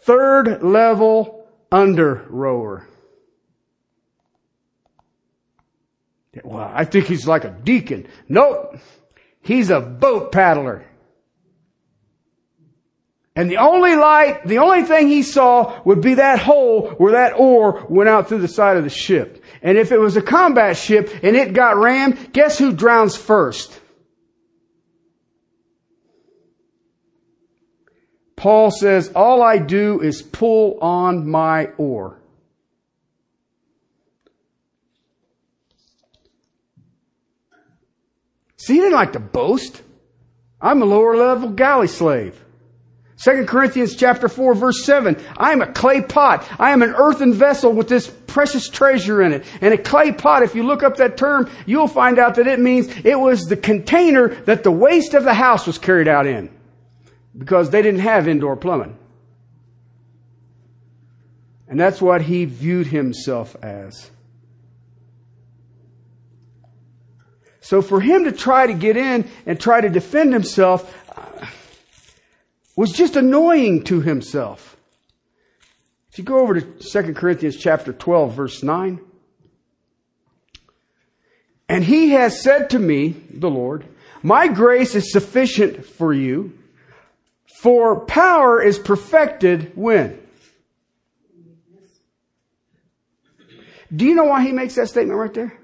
third 0.02 0.64
level 0.64 1.48
under 1.72 2.26
rower. 2.30 2.88
Well, 6.44 6.72
I 6.74 6.86
think 6.86 7.06
he's 7.06 7.28
like 7.28 7.44
a 7.44 7.52
deacon. 7.52 8.08
Nope. 8.28 8.78
He's 9.42 9.70
a 9.70 9.82
boat 9.82 10.32
paddler. 10.32 10.86
And 13.36 13.50
the 13.50 13.58
only 13.58 13.96
light, 13.96 14.46
the 14.46 14.60
only 14.60 14.84
thing 14.84 15.08
he 15.08 15.24
saw 15.24 15.82
would 15.86 16.02
be 16.02 16.16
that 16.16 16.40
hole 16.40 16.92
where 16.92 17.14
that 17.14 17.34
oar 17.40 17.86
went 17.90 18.08
out 18.08 18.30
through 18.30 18.42
the 18.42 18.48
side 18.48 18.78
of 18.78 18.84
the 18.84 18.92
ship. 18.92 19.44
And 19.64 19.78
if 19.78 19.92
it 19.92 20.00
was 20.00 20.16
a 20.16 20.22
combat 20.22 20.78
ship 20.78 21.10
and 21.24 21.36
it 21.36 21.54
got 21.54 21.78
rammed, 21.78 22.32
guess 22.32 22.60
who 22.60 22.74
drowns 22.74 23.16
first? 23.16 23.80
Paul 28.36 28.70
says, 28.70 29.12
all 29.16 29.42
I 29.42 29.58
do 29.58 30.02
is 30.02 30.22
pull 30.22 30.78
on 30.80 31.28
my 31.28 31.68
oar. 31.78 32.20
See, 38.58 38.76
he 38.76 38.80
didn't 38.80 38.94
like 38.94 39.14
to 39.14 39.20
boast. 39.20 39.82
I'm 40.62 40.82
a 40.82 40.86
lower 40.86 41.18
level 41.18 41.50
galley 41.50 41.88
slave. 41.88 42.44
2 43.24 43.46
Corinthians 43.46 43.96
chapter 43.96 44.28
4 44.28 44.54
verse 44.54 44.84
7. 44.84 45.16
I 45.38 45.54
am 45.54 45.62
a 45.62 45.72
clay 45.72 46.02
pot. 46.02 46.46
I 46.60 46.72
am 46.72 46.82
an 46.82 46.94
earthen 46.94 47.34
vessel 47.34 47.72
with 47.72 47.88
this 47.88 48.10
precious 48.28 48.68
treasure 48.68 49.22
in 49.22 49.32
it. 49.32 49.46
And 49.62 49.74
a 49.74 49.78
clay 49.78 50.12
pot, 50.12 50.44
if 50.44 50.56
you 50.56 50.64
look 50.64 50.84
up 50.84 50.98
that 50.98 51.16
term, 51.16 51.50
you'll 51.66 51.88
find 51.88 52.20
out 52.20 52.36
that 52.36 52.48
it 52.48 52.60
means 52.60 52.88
it 53.06 53.18
was 53.18 53.46
the 53.46 53.56
container 53.56 54.28
that 54.44 54.64
the 54.64 54.72
waste 54.72 55.14
of 55.14 55.24
the 55.24 55.34
house 55.34 55.66
was 55.66 55.78
carried 55.78 56.10
out 56.10 56.28
in. 56.28 56.50
Because 57.38 57.70
they 57.70 57.82
didn't 57.82 58.02
have 58.02 58.28
indoor 58.28 58.58
plumbing. 58.58 58.98
And 61.70 61.80
that's 61.80 62.02
what 62.02 62.24
he 62.24 62.44
viewed 62.44 62.88
himself 62.88 63.56
as. 63.64 64.12
So 67.64 67.82
for 67.82 68.02
him 68.02 68.26
to 68.26 68.34
try 68.34 68.68
to 68.68 68.74
get 68.74 68.98
in 68.98 69.30
and 69.46 69.58
try 69.58 69.80
to 69.80 69.88
defend 69.88 70.34
himself, 70.34 70.94
was 72.76 72.92
just 72.92 73.16
annoying 73.16 73.84
to 73.84 74.02
himself. 74.02 74.78
If 76.12 76.18
you 76.18 76.24
go 76.24 76.40
over 76.40 76.60
to 76.60 76.62
2 76.62 77.14
Corinthians 77.14 77.58
chapter 77.58 77.94
12 77.94 78.34
verse 78.34 78.64
9, 78.64 79.00
and 81.70 81.84
he 81.84 82.12
has 82.12 82.42
said 82.42 82.70
to 82.72 82.80
me, 82.80 83.16
the 83.30 83.50
Lord, 83.50 83.86
my 84.22 84.48
grace 84.48 84.96
is 84.96 85.12
sufficient 85.12 85.86
for 85.86 86.14
you, 86.14 86.58
for 87.62 88.06
power 88.06 88.62
is 88.62 88.78
perfected 88.78 89.72
when? 89.76 90.20
Do 93.96 94.06
you 94.06 94.16
know 94.16 94.26
why 94.26 94.44
he 94.44 94.52
makes 94.52 94.76
that 94.76 94.90
statement 94.90 95.18
right 95.20 95.34
there? 95.34 95.58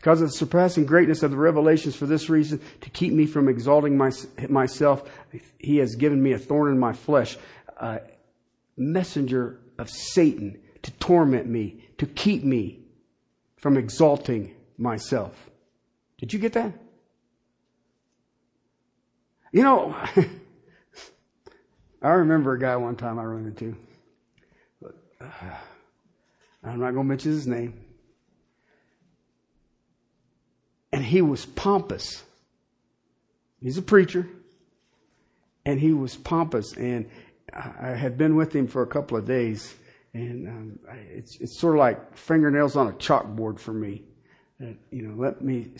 Because 0.00 0.22
of 0.22 0.28
the 0.28 0.32
surpassing 0.32 0.86
greatness 0.86 1.22
of 1.22 1.30
the 1.30 1.36
revelations 1.36 1.94
for 1.94 2.06
this 2.06 2.30
reason, 2.30 2.58
to 2.80 2.88
keep 2.88 3.12
me 3.12 3.26
from 3.26 3.50
exalting 3.50 3.98
my, 3.98 4.10
myself, 4.48 5.02
he 5.58 5.76
has 5.76 5.94
given 5.94 6.22
me 6.22 6.32
a 6.32 6.38
thorn 6.38 6.72
in 6.72 6.78
my 6.78 6.94
flesh, 6.94 7.36
a 7.76 8.00
messenger 8.78 9.60
of 9.76 9.90
Satan 9.90 10.58
to 10.80 10.90
torment 10.92 11.48
me, 11.48 11.84
to 11.98 12.06
keep 12.06 12.42
me 12.42 12.80
from 13.58 13.76
exalting 13.76 14.54
myself. 14.78 15.50
Did 16.16 16.32
you 16.32 16.38
get 16.38 16.54
that? 16.54 16.72
You 19.52 19.64
know, 19.64 19.94
I 22.02 22.08
remember 22.08 22.54
a 22.54 22.58
guy 22.58 22.74
one 22.76 22.96
time 22.96 23.18
I 23.18 23.24
ran 23.24 23.44
into. 23.44 23.76
But, 24.80 24.94
uh, 25.20 25.26
I'm 26.64 26.80
not 26.80 26.92
going 26.92 27.04
to 27.04 27.08
mention 27.10 27.32
his 27.32 27.46
name. 27.46 27.84
And 31.00 31.06
he 31.06 31.22
was 31.22 31.46
pompous. 31.46 32.22
He's 33.58 33.78
a 33.78 33.82
preacher. 33.82 34.28
And 35.64 35.80
he 35.80 35.94
was 35.94 36.14
pompous. 36.14 36.76
And 36.76 37.08
I 37.54 37.92
had 37.92 38.18
been 38.18 38.36
with 38.36 38.54
him 38.54 38.66
for 38.66 38.82
a 38.82 38.86
couple 38.86 39.16
of 39.16 39.24
days. 39.24 39.74
And 40.12 40.46
um, 40.46 40.78
it's, 41.08 41.40
it's 41.40 41.58
sort 41.58 41.76
of 41.76 41.78
like 41.78 42.18
fingernails 42.18 42.76
on 42.76 42.88
a 42.88 42.92
chalkboard 42.92 43.58
for 43.58 43.72
me. 43.72 44.02
Uh, 44.62 44.74
you 44.90 45.08
know, 45.08 45.14
let 45.14 45.40
me 45.40 45.70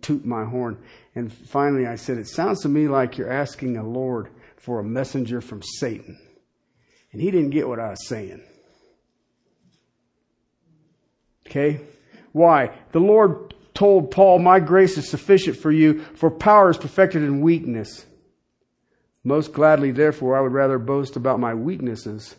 toot 0.00 0.24
my 0.24 0.44
horn. 0.44 0.78
And 1.16 1.32
finally 1.32 1.88
I 1.88 1.96
said, 1.96 2.16
It 2.16 2.28
sounds 2.28 2.60
to 2.60 2.68
me 2.68 2.86
like 2.86 3.18
you're 3.18 3.32
asking 3.32 3.78
a 3.78 3.84
Lord 3.84 4.28
for 4.58 4.78
a 4.78 4.84
messenger 4.84 5.40
from 5.40 5.60
Satan. 5.60 6.16
And 7.10 7.20
he 7.20 7.32
didn't 7.32 7.50
get 7.50 7.66
what 7.66 7.80
I 7.80 7.90
was 7.90 8.06
saying. 8.06 8.44
Okay? 11.48 11.80
Why? 12.30 12.70
The 12.92 13.00
Lord 13.00 13.54
told 13.78 14.10
Paul, 14.10 14.40
My 14.40 14.58
grace 14.58 14.98
is 14.98 15.08
sufficient 15.08 15.56
for 15.56 15.70
you, 15.70 16.00
for 16.14 16.32
power 16.32 16.68
is 16.68 16.76
perfected 16.76 17.22
in 17.22 17.40
weakness. 17.40 18.04
Most 19.22 19.52
gladly, 19.52 19.92
therefore, 19.92 20.36
I 20.36 20.40
would 20.40 20.52
rather 20.52 20.80
boast 20.80 21.14
about 21.14 21.38
my 21.38 21.54
weaknesses, 21.54 22.34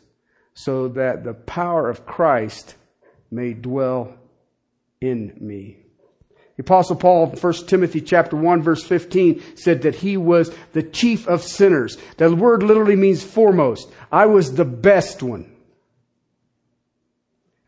so 0.54 0.90
that 0.90 1.24
the 1.24 1.34
power 1.34 1.90
of 1.90 2.06
Christ 2.06 2.76
may 3.32 3.54
dwell 3.54 4.16
in 5.00 5.34
me. 5.40 5.78
The 6.58 6.64
apostle 6.64 6.98
Paul, 6.98 7.28
1 7.28 7.54
Timothy 7.68 8.02
chapter 8.02 8.36
1 8.36 8.62
verse 8.62 8.84
15 8.84 9.56
said 9.56 9.84
that 9.84 9.96
he 9.96 10.18
was 10.18 10.54
the 10.74 10.84
chief 10.84 11.26
of 11.26 11.42
sinners. 11.42 11.98
The 12.18 12.36
word 12.36 12.64
literally 12.64 12.98
means 12.98 13.24
foremost. 13.24 13.90
I 14.12 14.26
was 14.26 14.56
the 14.56 14.66
best 14.66 15.24
one. 15.24 15.50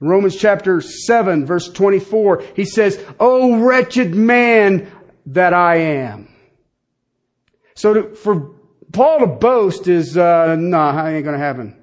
Romans 0.01 0.35
chapter 0.35 0.81
7 0.81 1.45
verse 1.45 1.69
24, 1.69 2.43
he 2.55 2.65
says, 2.65 2.99
Oh 3.19 3.59
wretched 3.59 4.15
man 4.15 4.91
that 5.27 5.53
I 5.53 5.75
am. 5.77 6.27
So 7.75 7.93
to, 7.93 8.15
for 8.15 8.55
Paul 8.91 9.19
to 9.19 9.27
boast 9.27 9.87
is, 9.87 10.17
uh, 10.17 10.55
nah, 10.55 10.91
I 10.91 11.13
ain't 11.13 11.25
gonna 11.25 11.37
happen. 11.37 11.77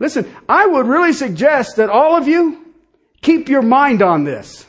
Listen, 0.00 0.30
I 0.48 0.66
would 0.66 0.86
really 0.86 1.12
suggest 1.12 1.76
that 1.76 1.90
all 1.90 2.16
of 2.16 2.26
you 2.26 2.74
keep 3.22 3.48
your 3.48 3.62
mind 3.62 4.02
on 4.02 4.24
this. 4.24 4.66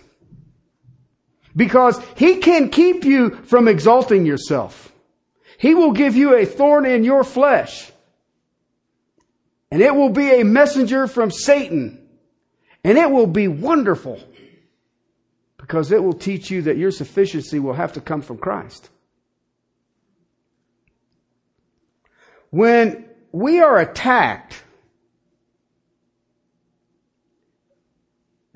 Because 1.55 1.99
he 2.15 2.37
can 2.37 2.69
keep 2.69 3.03
you 3.03 3.31
from 3.45 3.67
exalting 3.67 4.25
yourself. 4.25 4.91
He 5.57 5.73
will 5.73 5.93
give 5.93 6.15
you 6.15 6.35
a 6.35 6.45
thorn 6.45 6.85
in 6.85 7.03
your 7.03 7.23
flesh. 7.23 7.91
And 9.71 9.81
it 9.81 9.95
will 9.95 10.09
be 10.09 10.29
a 10.29 10.45
messenger 10.45 11.07
from 11.07 11.31
Satan 11.31 12.04
and 12.85 12.99
it 12.99 13.09
will 13.09 13.25
be 13.25 13.47
wonderful 13.47 14.19
because 15.57 15.91
it 15.91 16.03
will 16.03 16.13
teach 16.13 16.51
you 16.51 16.61
that 16.61 16.77
your 16.77 16.91
sufficiency 16.91 17.57
will 17.57 17.73
have 17.73 17.93
to 17.93 17.99
come 17.99 18.21
from 18.21 18.37
Christ. 18.37 18.91
When 22.51 23.09
we 23.31 23.59
are 23.59 23.79
attacked, 23.79 24.61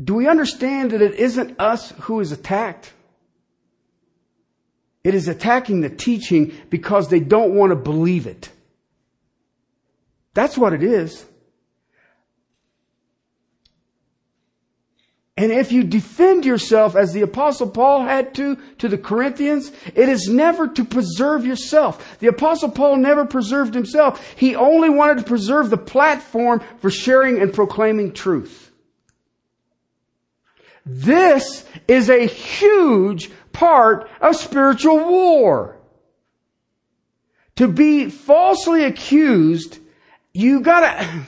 do 0.02 0.14
we 0.14 0.28
understand 0.28 0.92
that 0.92 1.02
it 1.02 1.16
isn't 1.16 1.60
us 1.60 1.90
who 2.02 2.20
is 2.20 2.32
attacked? 2.32 2.94
It 5.04 5.16
is 5.16 5.28
attacking 5.28 5.82
the 5.82 5.90
teaching 5.90 6.56
because 6.70 7.10
they 7.10 7.20
don't 7.20 7.56
want 7.56 7.72
to 7.72 7.76
believe 7.76 8.28
it. 8.28 8.52
That's 10.36 10.56
what 10.56 10.74
it 10.74 10.84
is. 10.84 11.26
And 15.40 15.54
if 15.54 15.72
you 15.72 15.86
defend 15.86 16.44
yourself 16.44 16.98
as 16.98 17.14
the 17.14 17.22
apostle 17.22 17.70
Paul 17.70 18.04
had 18.04 18.36
to, 18.36 18.58
to 18.80 18.90
the 18.90 18.98
Corinthians, 18.98 19.72
it 19.96 20.10
is 20.10 20.28
never 20.28 20.68
to 20.68 20.84
preserve 20.84 21.46
yourself. 21.46 22.20
The 22.20 22.28
apostle 22.28 22.70
Paul 22.70 22.98
never 22.98 23.24
preserved 23.24 23.74
himself. 23.74 24.34
He 24.36 24.58
only 24.58 24.90
wanted 24.90 25.20
to 25.20 25.24
preserve 25.24 25.70
the 25.70 25.78
platform 25.78 26.62
for 26.80 26.92
sharing 26.92 27.42
and 27.42 27.54
proclaiming 27.54 28.12
truth. 28.12 28.70
This 30.86 31.64
is 31.88 32.10
a 32.10 32.26
huge 32.26 33.32
part 33.54 34.10
of 34.20 34.36
spiritual 34.36 34.98
war. 34.98 35.78
To 37.56 37.70
be 37.70 38.10
falsely 38.10 38.84
accused, 38.84 39.80
you 40.34 40.60
gotta, 40.60 41.26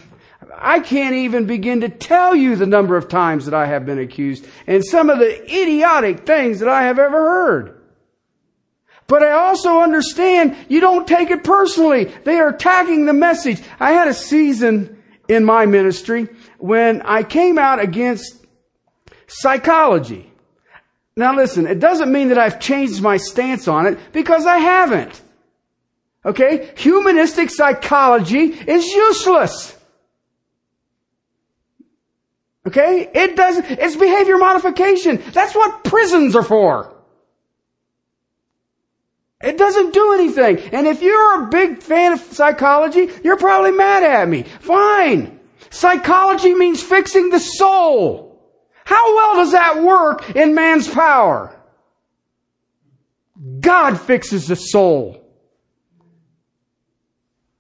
I 0.62 0.80
can't 0.80 1.16
even 1.16 1.46
begin 1.46 1.82
to 1.82 1.90
tell 1.90 2.36
you 2.36 2.56
the 2.56 2.68
number 2.68 2.96
of 2.96 3.08
times 3.08 3.46
that 3.46 3.54
I 3.54 3.66
have 3.66 3.86
been 3.86 4.00
accused 4.00 4.46
and 4.68 4.86
some 4.86 5.10
of 5.10 5.20
the 5.20 5.44
idiotic 5.44 6.26
things 6.26 6.60
that 6.60 6.70
I 6.70 6.84
have 6.84 7.00
ever 7.00 7.18
heard. 7.18 7.82
But 9.08 9.24
I 9.24 9.32
also 9.32 9.80
understand 9.80 10.56
you 10.70 10.80
don't 10.80 11.08
take 11.08 11.32
it 11.32 11.44
personally. 11.44 12.06
They 12.24 12.40
are 12.40 12.50
attacking 12.50 13.06
the 13.06 13.14
message. 13.14 13.62
I 13.80 13.92
had 13.92 14.08
a 14.08 14.14
season 14.14 15.04
in 15.28 15.44
my 15.44 15.66
ministry 15.66 16.30
when 16.60 17.02
I 17.02 17.24
came 17.24 17.58
out 17.58 17.80
against 17.80 18.46
psychology. 19.28 20.32
Now 21.16 21.36
listen, 21.36 21.68
it 21.68 21.80
doesn't 21.80 22.12
mean 22.12 22.30
that 22.30 22.38
I've 22.38 22.60
changed 22.60 23.02
my 23.02 23.18
stance 23.18 23.68
on 23.68 23.88
it 23.88 24.00
because 24.14 24.46
I 24.46 24.60
haven't. 24.60 25.22
Okay? 26.24 26.72
Humanistic 26.78 27.50
psychology 27.50 28.44
is 28.44 28.86
useless. 28.86 29.76
Okay? 32.68 33.10
It 33.14 33.36
does, 33.36 33.58
it's 33.58 33.96
behavior 33.96 34.38
modification. 34.38 35.22
That's 35.34 35.56
what 35.56 35.84
prisons 35.84 36.36
are 36.36 36.44
for. 36.44 36.96
It 39.44 39.58
doesn't 39.58 39.94
do 39.94 40.14
anything. 40.14 40.60
And 40.72 40.86
if 40.86 41.02
you're 41.02 41.44
a 41.44 41.48
big 41.48 41.82
fan 41.82 42.14
of 42.14 42.20
psychology, 42.20 43.10
you're 43.24 43.38
probably 43.38 43.72
mad 43.72 44.04
at 44.04 44.30
me. 44.30 44.44
Fine. 44.44 45.40
Psychology 45.72 46.54
means 46.54 46.84
fixing 46.84 47.30
the 47.30 47.40
soul. 47.40 48.40
How 48.84 49.16
well 49.16 49.36
does 49.36 49.52
that 49.54 49.82
work 49.82 50.36
in 50.36 50.54
man's 50.54 50.88
power? 50.88 51.56
God 53.60 54.00
fixes 54.00 54.48
the 54.48 54.56
soul. 54.56 55.18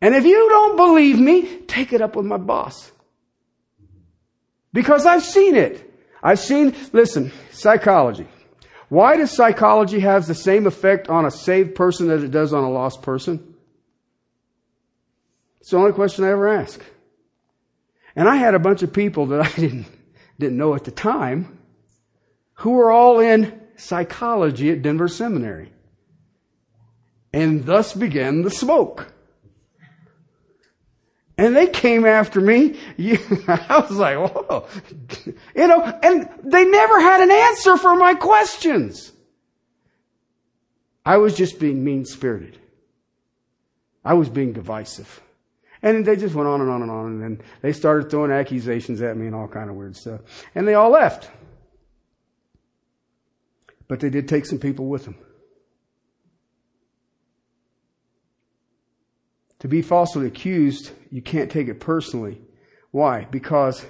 And 0.02 0.16
if 0.16 0.26
you 0.26 0.49
don't 0.49 0.78
believe 0.78 1.20
me, 1.20 1.58
take 1.68 1.93
it 1.93 2.02
up 2.02 2.16
with 2.16 2.26
my 2.26 2.38
boss. 2.38 2.91
Because 4.74 5.05
I've 5.05 5.24
seen 5.24 5.55
it. 5.55 5.88
I've 6.24 6.39
seen, 6.39 6.76
listen, 6.93 7.32
psychology. 7.51 8.28
Why 8.89 9.17
does 9.17 9.32
psychology 9.32 10.01
have 10.01 10.28
the 10.28 10.36
same 10.36 10.67
effect 10.67 11.09
on 11.09 11.26
a 11.26 11.32
saved 11.32 11.76
person 11.76 12.09
as 12.09 12.24
it 12.24 12.32
does 12.32 12.53
on 12.53 12.63
a 12.63 12.69
lost 12.69 13.01
person? 13.01 13.55
It's 15.61 15.69
the 15.69 15.78
only 15.78 15.93
question 15.93 16.26
I 16.26 16.32
ever 16.32 16.47
ask. 16.47 16.84
And 18.15 18.28
I 18.28 18.36
had 18.36 18.55
a 18.55 18.59
bunch 18.59 18.84
of 18.84 18.91
people 18.91 19.28
that 19.28 19.41
I 19.45 19.49
didn't, 19.59 19.86
didn't 20.39 20.57
know 20.57 20.76
at 20.76 20.84
the 20.84 20.91
time 20.91 21.59
who 22.55 22.72
were 22.72 22.91
all 22.91 23.19
in 23.19 23.61
psychology 23.78 24.72
at 24.72 24.82
Denver 24.82 25.07
Seminary. 25.07 25.72
And 27.34 27.65
thus 27.65 27.93
began 27.93 28.41
the 28.41 28.51
smoke. 28.51 29.13
And 31.42 31.56
they 31.56 31.66
came 31.66 32.06
after 32.06 32.39
me. 32.39 32.80
I 33.48 33.84
was 33.89 33.98
like, 33.98 34.16
whoa. 34.16 34.68
You 35.56 35.68
know, 35.68 35.82
and 35.82 36.30
they 36.44 36.66
never 36.66 37.02
had 37.02 37.20
an 37.20 37.32
answer 37.32 37.78
for 37.78 37.96
my 37.96 38.14
questions. 38.14 39.12
I 41.04 41.18
was 41.18 41.36
just 41.36 41.60
being 41.60 41.84
mean 41.84 42.06
spirited. 42.06 42.60
I 44.06 44.14
was 44.14 44.30
being 44.30 44.54
divisive. 44.54 45.20
And 45.82 46.06
they 46.06 46.16
just 46.16 46.36
went 46.36 46.48
on 46.48 46.62
and 46.62 46.70
on 46.70 46.84
and 46.84 46.92
on. 46.92 47.06
And 47.08 47.24
then 47.24 47.42
they 47.64 47.74
started 47.74 48.12
throwing 48.12 48.30
accusations 48.30 49.02
at 49.02 49.18
me 49.18 49.26
and 49.26 49.34
all 49.34 49.48
kind 49.48 49.72
of 49.72 49.76
weird 49.76 49.96
stuff. 49.96 50.22
And 50.54 50.68
they 50.68 50.76
all 50.76 50.92
left. 50.92 51.32
But 53.88 54.00
they 54.00 54.12
did 54.12 54.28
take 54.28 54.46
some 54.46 54.60
people 54.60 54.86
with 54.86 55.06
them. 55.06 55.16
To 59.62 59.68
be 59.68 59.82
falsely 59.82 60.28
accused, 60.28 60.91
you 61.12 61.22
can't 61.22 61.51
take 61.51 61.68
it 61.68 61.80
personally. 61.80 62.41
Why? 62.89 63.26
Because 63.30 63.86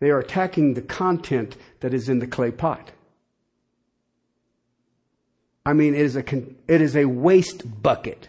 they 0.00 0.10
are 0.10 0.18
attacking 0.18 0.74
the 0.74 0.82
content 0.82 1.56
that 1.80 1.94
is 1.94 2.08
in 2.08 2.18
the 2.18 2.26
clay 2.26 2.50
pot. 2.50 2.90
I 5.66 5.72
mean, 5.72 5.94
it 5.94 6.00
is 6.00 6.16
a, 6.16 6.24
it 6.68 6.80
is 6.80 6.96
a 6.96 7.04
waste 7.04 7.82
bucket. 7.82 8.28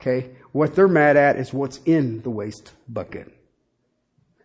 Okay? 0.00 0.30
What 0.52 0.74
they're 0.74 0.88
mad 0.88 1.16
at 1.16 1.36
is 1.36 1.52
what's 1.52 1.80
in 1.84 2.20
the 2.22 2.30
waste 2.30 2.72
bucket. 2.88 3.30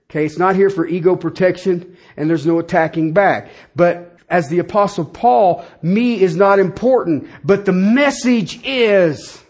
Okay, 0.10 0.26
it's 0.26 0.40
not 0.40 0.56
here 0.56 0.70
for 0.70 0.88
ego 0.88 1.16
protection 1.16 1.96
and 2.18 2.30
there's 2.30 2.46
no 2.46 2.60
attacking 2.60 3.14
back. 3.14 3.50
But 3.76 4.18
as 4.28 4.50
the 4.50 4.60
apostle 4.60 5.06
Paul, 5.06 5.66
me 5.82 6.20
is 6.20 6.36
not 6.36 6.60
important, 6.60 7.30
but 7.44 7.66
the 7.66 7.74
message 7.74 8.60
is. 8.66 9.44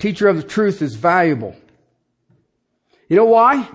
Teacher 0.00 0.26
of 0.28 0.36
the 0.36 0.42
truth 0.42 0.82
is 0.82 0.96
valuable. 0.96 1.54
You 3.08 3.16
know 3.16 3.26
why? 3.26 3.68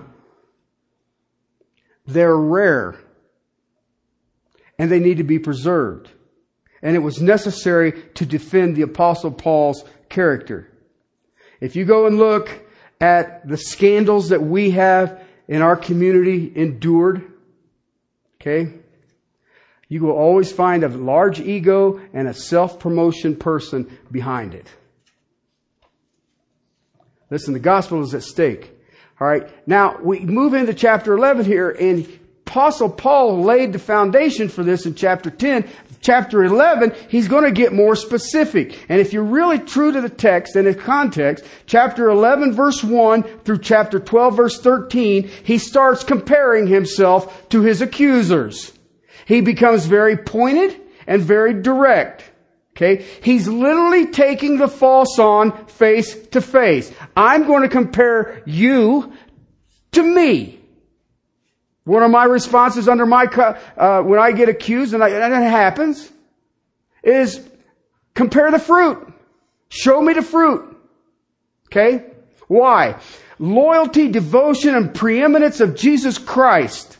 They're 2.06 2.36
rare 2.36 2.96
and 4.78 4.90
they 4.90 4.98
need 4.98 5.18
to 5.18 5.24
be 5.24 5.38
preserved. 5.38 6.10
And 6.82 6.94
it 6.94 7.00
was 7.00 7.20
necessary 7.20 8.02
to 8.14 8.26
defend 8.26 8.76
the 8.76 8.82
apostle 8.82 9.30
Paul's 9.30 9.84
character. 10.08 10.70
If 11.60 11.74
you 11.74 11.84
go 11.84 12.06
and 12.06 12.18
look 12.18 12.50
at 13.00 13.48
the 13.48 13.56
scandals 13.56 14.28
that 14.28 14.42
we 14.42 14.72
have 14.72 15.20
in 15.48 15.62
our 15.62 15.76
community 15.76 16.52
endured, 16.54 17.24
okay, 18.40 18.72
you 19.88 20.02
will 20.02 20.12
always 20.12 20.52
find 20.52 20.84
a 20.84 20.88
large 20.88 21.40
ego 21.40 22.00
and 22.12 22.28
a 22.28 22.34
self-promotion 22.34 23.36
person 23.36 23.98
behind 24.10 24.54
it. 24.54 24.68
Listen, 27.30 27.52
the 27.52 27.60
gospel 27.60 28.02
is 28.02 28.14
at 28.14 28.22
stake. 28.22 28.72
All 29.20 29.26
right. 29.26 29.48
Now 29.66 29.98
we 30.00 30.20
move 30.20 30.54
into 30.54 30.74
chapter 30.74 31.14
11 31.14 31.44
here 31.44 31.70
and 31.70 32.06
Apostle 32.46 32.88
Paul 32.88 33.42
laid 33.42 33.72
the 33.72 33.78
foundation 33.78 34.48
for 34.48 34.62
this 34.62 34.86
in 34.86 34.94
chapter 34.94 35.30
10. 35.30 35.68
Chapter 36.00 36.44
11, 36.44 36.94
he's 37.08 37.26
going 37.26 37.42
to 37.42 37.50
get 37.50 37.72
more 37.72 37.96
specific. 37.96 38.86
And 38.88 39.00
if 39.00 39.12
you're 39.12 39.24
really 39.24 39.58
true 39.58 39.90
to 39.90 40.00
the 40.00 40.08
text 40.08 40.54
and 40.54 40.68
its 40.68 40.80
context, 40.80 41.44
chapter 41.66 42.08
11 42.08 42.52
verse 42.52 42.84
1 42.84 43.22
through 43.40 43.58
chapter 43.58 43.98
12 43.98 44.36
verse 44.36 44.60
13, 44.60 45.28
he 45.42 45.58
starts 45.58 46.04
comparing 46.04 46.68
himself 46.68 47.48
to 47.48 47.62
his 47.62 47.82
accusers. 47.82 48.72
He 49.26 49.40
becomes 49.40 49.86
very 49.86 50.16
pointed 50.16 50.80
and 51.08 51.20
very 51.20 51.60
direct. 51.60 52.30
Okay? 52.76 53.06
He's 53.22 53.48
literally 53.48 54.06
taking 54.06 54.58
the 54.58 54.68
false 54.68 55.18
on 55.18 55.66
face 55.66 56.14
to 56.28 56.42
face. 56.42 56.92
I'm 57.16 57.46
going 57.46 57.62
to 57.62 57.70
compare 57.70 58.42
you 58.44 59.14
to 59.92 60.02
me. 60.02 60.60
One 61.84 62.02
of 62.02 62.10
my 62.10 62.24
responses 62.24 62.88
under 62.88 63.06
my, 63.06 63.24
uh, 63.24 64.02
when 64.02 64.18
I 64.18 64.32
get 64.32 64.48
accused, 64.48 64.92
and, 64.92 65.02
I, 65.02 65.08
and 65.08 65.32
it 65.32 65.48
happens, 65.48 66.10
is 67.02 67.40
compare 68.12 68.50
the 68.50 68.58
fruit. 68.58 69.10
Show 69.68 70.02
me 70.02 70.12
the 70.12 70.22
fruit. 70.22 70.76
Okay? 71.68 72.04
Why? 72.48 73.00
Loyalty, 73.38 74.08
devotion, 74.08 74.74
and 74.74 74.94
preeminence 74.94 75.60
of 75.60 75.76
Jesus 75.76 76.18
Christ. 76.18 76.98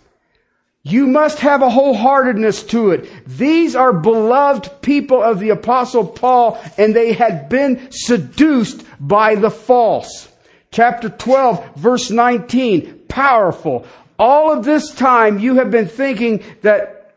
You 0.86 1.08
must 1.08 1.40
have 1.40 1.62
a 1.62 1.68
wholeheartedness 1.68 2.68
to 2.68 2.92
it. 2.92 3.10
These 3.26 3.74
are 3.74 3.92
beloved 3.92 4.82
people 4.82 5.20
of 5.20 5.40
the 5.40 5.48
apostle 5.48 6.06
Paul, 6.06 6.62
and 6.78 6.94
they 6.94 7.12
had 7.12 7.48
been 7.48 7.88
seduced 7.90 8.84
by 9.00 9.34
the 9.34 9.50
false. 9.50 10.28
Chapter 10.70 11.08
12, 11.08 11.74
verse 11.74 12.12
19, 12.12 13.00
powerful. 13.08 13.84
All 14.16 14.52
of 14.52 14.64
this 14.64 14.94
time 14.94 15.40
you 15.40 15.56
have 15.56 15.72
been 15.72 15.88
thinking 15.88 16.44
that 16.62 17.16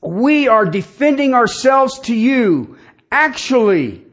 we 0.00 0.48
are 0.48 0.66
defending 0.66 1.34
ourselves 1.34 2.00
to 2.00 2.14
you. 2.16 2.78
Actually, 3.12 4.04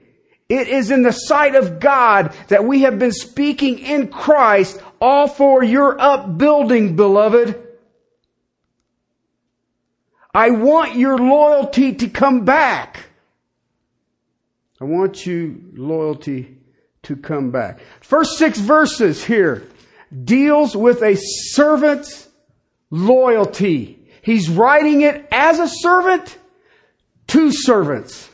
it 0.48 0.68
is 0.68 0.92
in 0.92 1.02
the 1.02 1.12
sight 1.12 1.56
of 1.56 1.80
God 1.80 2.36
that 2.50 2.66
we 2.66 2.82
have 2.82 3.00
been 3.00 3.14
speaking 3.14 3.80
in 3.80 4.10
Christ 4.10 4.80
all 5.02 5.28
for 5.28 5.64
your 5.64 6.00
upbuilding, 6.00 6.96
beloved. 6.96 7.65
I 10.36 10.50
want 10.50 10.96
your 10.96 11.18
loyalty 11.18 11.94
to 11.94 12.10
come 12.10 12.44
back. 12.44 13.06
I 14.82 14.84
want 14.84 15.26
you 15.26 15.72
loyalty 15.74 16.58
to 17.04 17.16
come 17.16 17.52
back. 17.52 17.80
First 18.02 18.38
six 18.38 18.60
verses 18.60 19.24
here 19.24 19.66
deals 20.26 20.76
with 20.76 21.02
a 21.02 21.16
servant's 21.16 22.28
loyalty. 22.90 23.98
He's 24.22 24.50
writing 24.50 25.02
it 25.02 25.26
as 25.32 25.60
a 25.60 25.70
servant 25.70 26.38
to 27.28 27.54
servants. 27.54 28.30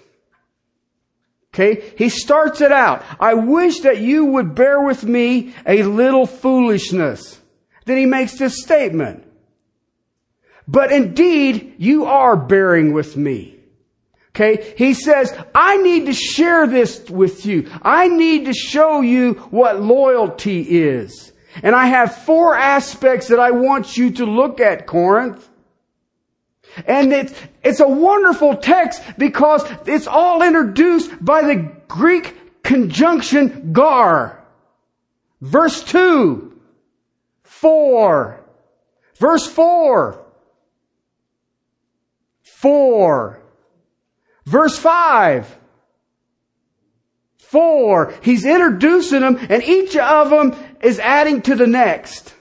Okay? 1.53 1.93
He 1.99 2.09
starts 2.09 2.61
it 2.61 2.71
out. 2.71 3.05
I 3.19 3.35
wish 3.35 3.81
that 3.81 3.99
you 3.99 4.25
would 4.25 4.55
bear 4.55 4.81
with 4.81 5.03
me 5.03 5.53
a 5.67 5.83
little 5.83 6.25
foolishness. 6.25 7.39
Then 7.85 7.99
he 7.99 8.07
makes 8.07 8.39
this 8.39 8.63
statement. 8.63 9.30
But 10.71 10.93
indeed, 10.93 11.75
you 11.79 12.05
are 12.05 12.37
bearing 12.37 12.93
with 12.93 13.17
me. 13.17 13.57
Okay? 14.29 14.73
He 14.77 14.93
says, 14.93 15.37
I 15.53 15.75
need 15.77 16.05
to 16.05 16.13
share 16.13 16.65
this 16.65 17.09
with 17.09 17.45
you. 17.45 17.69
I 17.81 18.07
need 18.07 18.45
to 18.45 18.53
show 18.53 19.01
you 19.01 19.33
what 19.51 19.81
loyalty 19.81 20.61
is. 20.61 21.33
And 21.61 21.75
I 21.75 21.87
have 21.87 22.23
four 22.23 22.55
aspects 22.55 23.27
that 23.27 23.39
I 23.39 23.51
want 23.51 23.97
you 23.97 24.11
to 24.11 24.25
look 24.25 24.61
at, 24.61 24.87
Corinth. 24.87 25.49
And 26.87 27.11
it's, 27.11 27.33
it's 27.61 27.81
a 27.81 27.87
wonderful 27.87 28.55
text 28.55 29.03
because 29.17 29.69
it's 29.85 30.07
all 30.07 30.41
introduced 30.41 31.23
by 31.23 31.41
the 31.41 31.69
Greek 31.89 32.63
conjunction 32.63 33.73
gar. 33.73 34.41
Verse 35.41 35.83
2, 35.83 36.57
4. 37.43 38.41
Verse 39.21 39.45
4, 39.45 40.20
4. 42.61 43.39
Verse 44.45 44.77
5, 44.77 45.57
four. 47.37 48.13
He's 48.21 48.45
introducing 48.45 49.21
them 49.21 49.37
and 49.49 49.61
each 49.61 49.97
of 49.97 50.29
them 50.29 50.55
is 50.81 50.99
adding 50.99 51.41
to 51.43 51.55
the 51.55 51.67
next. 51.67 52.33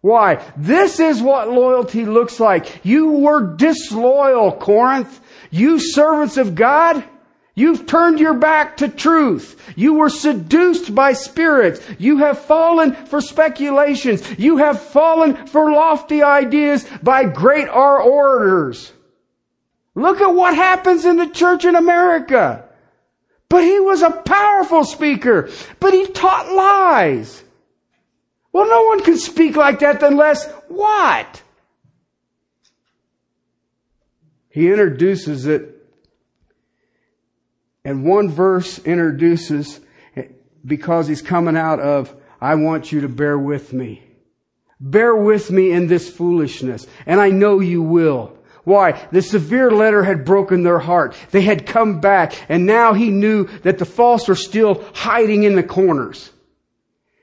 Why? 0.00 0.42
This 0.56 1.00
is 1.00 1.20
what 1.20 1.50
loyalty 1.50 2.06
looks 2.06 2.40
like. 2.40 2.84
You 2.84 3.10
were 3.10 3.56
disloyal, 3.56 4.52
Corinth. 4.52 5.20
You 5.50 5.78
servants 5.78 6.38
of 6.38 6.54
God. 6.54 7.04
You've 7.54 7.86
turned 7.86 8.20
your 8.20 8.34
back 8.34 8.78
to 8.78 8.88
truth. 8.88 9.60
You 9.76 9.94
were 9.94 10.10
seduced 10.10 10.94
by 10.94 11.12
spirits. 11.12 11.80
You 11.98 12.18
have 12.18 12.38
fallen 12.38 12.94
for 13.06 13.20
speculations. 13.20 14.38
You 14.38 14.58
have 14.58 14.80
fallen 14.80 15.46
for 15.46 15.70
lofty 15.70 16.22
ideas 16.22 16.86
by 17.02 17.24
great 17.24 17.68
orators. 17.68 18.92
Look 19.96 20.20
at 20.20 20.28
what 20.28 20.54
happens 20.54 21.06
in 21.06 21.16
the 21.16 21.26
church 21.26 21.64
in 21.64 21.74
America. 21.74 22.68
But 23.48 23.64
he 23.64 23.80
was 23.80 24.02
a 24.02 24.10
powerful 24.10 24.84
speaker, 24.84 25.48
but 25.80 25.94
he 25.94 26.06
taught 26.06 26.52
lies. 26.52 27.42
Well, 28.52 28.68
no 28.68 28.84
one 28.84 29.02
can 29.02 29.16
speak 29.16 29.56
like 29.56 29.78
that 29.80 30.02
unless 30.02 30.46
what? 30.68 31.42
He 34.50 34.68
introduces 34.68 35.46
it, 35.46 35.86
and 37.84 38.04
one 38.04 38.28
verse 38.28 38.78
introduces, 38.80 39.80
because 40.64 41.08
he's 41.08 41.22
coming 41.22 41.56
out 41.56 41.80
of, 41.80 42.14
I 42.40 42.56
want 42.56 42.92
you 42.92 43.00
to 43.02 43.08
bear 43.08 43.38
with 43.38 43.72
me. 43.72 44.02
Bear 44.80 45.14
with 45.14 45.50
me 45.50 45.72
in 45.72 45.86
this 45.86 46.10
foolishness, 46.10 46.86
and 47.06 47.20
I 47.20 47.30
know 47.30 47.60
you 47.60 47.82
will. 47.82 48.35
Why? 48.66 49.00
The 49.12 49.22
severe 49.22 49.70
letter 49.70 50.02
had 50.02 50.24
broken 50.24 50.64
their 50.64 50.80
heart. 50.80 51.14
They 51.30 51.42
had 51.42 51.66
come 51.66 52.00
back 52.00 52.34
and 52.48 52.66
now 52.66 52.94
he 52.94 53.10
knew 53.10 53.44
that 53.62 53.78
the 53.78 53.84
false 53.84 54.26
were 54.26 54.34
still 54.34 54.84
hiding 54.92 55.44
in 55.44 55.54
the 55.54 55.62
corners. 55.62 56.32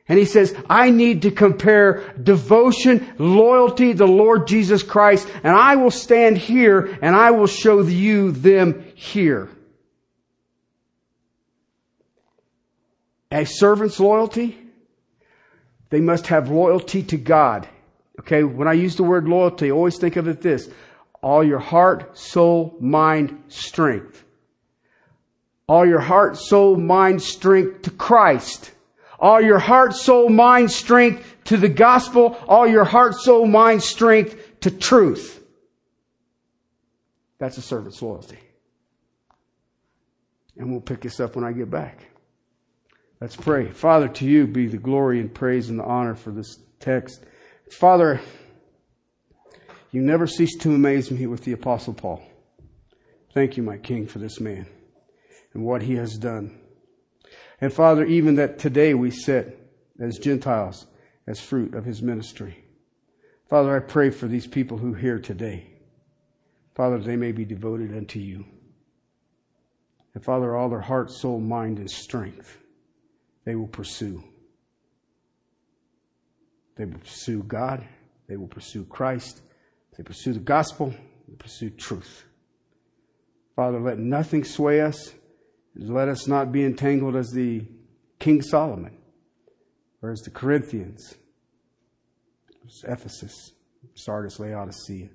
And 0.07 0.17
he 0.17 0.23
says, 0.23 0.55
I 0.69 0.89
need 0.89 1.23
to 1.23 1.31
compare 1.31 2.13
devotion, 2.13 3.13
loyalty 3.17 3.91
the 3.91 4.07
Lord 4.07 4.47
Jesus 4.47 4.83
Christ, 4.83 5.27
and 5.43 5.53
I 5.53 5.75
will 5.75 5.91
stand 5.91 6.37
here 6.37 6.97
and 7.01 7.13
I 7.13 7.31
will 7.31 7.47
show 7.47 7.81
you 7.81 8.31
them 8.31 8.85
here. 8.95 9.49
A 13.33 13.43
servant's 13.43 13.99
loyalty, 13.99 14.57
they 15.89 15.99
must 15.99 16.27
have 16.27 16.49
loyalty 16.49 17.03
to 17.03 17.17
God. 17.17 17.67
Okay, 18.21 18.45
when 18.45 18.69
I 18.69 18.73
use 18.73 18.95
the 18.95 19.03
word 19.03 19.27
loyalty, 19.27 19.73
always 19.73 19.97
think 19.97 20.15
of 20.15 20.29
it 20.29 20.41
this 20.41 20.69
all 21.23 21.43
your 21.43 21.59
heart, 21.59 22.17
soul, 22.17 22.75
mind, 22.79 23.43
strength. 23.47 24.23
All 25.67 25.85
your 25.85 26.01
heart, 26.01 26.37
soul, 26.37 26.75
mind, 26.75 27.21
strength 27.21 27.83
to 27.83 27.91
Christ. 27.91 28.71
All 29.19 29.41
your 29.41 29.59
heart, 29.59 29.95
soul, 29.95 30.27
mind, 30.29 30.69
strength 30.69 31.25
to 31.45 31.55
the 31.55 31.69
gospel. 31.69 32.37
All 32.47 32.67
your 32.67 32.83
heart, 32.83 33.15
soul, 33.15 33.47
mind, 33.47 33.81
strength 33.81 34.59
to 34.59 34.69
truth. 34.69 35.41
That's 37.39 37.57
a 37.57 37.61
servant's 37.61 38.01
loyalty. 38.01 38.39
And 40.57 40.69
we'll 40.69 40.81
pick 40.81 41.01
this 41.01 41.21
up 41.21 41.35
when 41.35 41.45
I 41.45 41.53
get 41.53 41.69
back. 41.69 42.05
Let's 43.21 43.37
pray. 43.37 43.71
Father, 43.71 44.09
to 44.09 44.25
you 44.25 44.45
be 44.45 44.67
the 44.67 44.77
glory 44.77 45.21
and 45.21 45.33
praise 45.33 45.69
and 45.69 45.79
the 45.79 45.85
honor 45.85 46.15
for 46.15 46.31
this 46.31 46.59
text. 46.81 47.23
Father, 47.71 48.19
you 49.93 50.01
never 50.01 50.25
cease 50.25 50.57
to 50.57 50.73
amaze 50.73 51.11
me 51.11 51.27
with 51.27 51.43
the 51.43 51.51
Apostle 51.51 51.93
Paul. 51.93 52.21
Thank 53.31 53.55
you, 53.57 53.63
my 53.63 53.77
King, 53.77 54.07
for 54.07 54.17
this 54.17 54.39
man 54.39 54.65
and 55.53 55.63
what 55.63 55.83
he 55.83 55.95
has 55.95 56.17
done. 56.17 56.59
And 57.61 57.71
Father, 57.71 58.03
even 58.03 58.35
that 58.35 58.57
today 58.57 58.95
we 58.95 59.11
sit 59.11 59.71
as 59.99 60.17
Gentiles 60.17 60.87
as 61.27 61.39
fruit 61.39 61.75
of 61.75 61.85
his 61.85 62.01
ministry. 62.01 62.65
Father, 63.49 63.75
I 63.75 63.79
pray 63.79 64.09
for 64.09 64.27
these 64.27 64.47
people 64.47 64.79
who 64.79 64.95
hear 64.95 65.19
today. 65.19 65.69
Father, 66.73 66.97
they 66.97 67.15
may 67.15 67.31
be 67.31 67.45
devoted 67.45 67.95
unto 67.95 68.17
you. 68.17 68.45
And 70.15 70.23
Father, 70.23 70.55
all 70.55 70.69
their 70.69 70.81
heart, 70.81 71.11
soul, 71.11 71.39
mind, 71.39 71.77
and 71.77 71.89
strength, 71.89 72.57
they 73.45 73.55
will 73.55 73.67
pursue. 73.67 74.23
They 76.77 76.85
will 76.85 76.97
pursue 76.97 77.43
God. 77.43 77.87
They 78.27 78.37
will 78.37 78.47
pursue 78.47 78.85
Christ. 78.85 79.41
They 79.97 80.03
pursue 80.03 80.33
the 80.33 80.39
gospel. 80.39 80.93
They 81.27 81.35
pursue 81.35 81.69
truth. 81.69 82.25
Father, 83.55 83.79
let 83.79 83.99
nothing 83.99 84.43
sway 84.43 84.81
us. 84.81 85.13
Let 85.75 86.07
us 86.07 86.27
not 86.27 86.51
be 86.51 86.63
entangled 86.63 87.15
as 87.15 87.31
the 87.31 87.65
King 88.19 88.41
Solomon 88.41 88.97
or 90.01 90.11
as 90.11 90.21
the 90.21 90.29
Corinthians, 90.29 91.15
as 92.65 92.83
Ephesus, 92.87 93.53
Sardis, 93.95 94.39
Laodicea. 94.39 95.09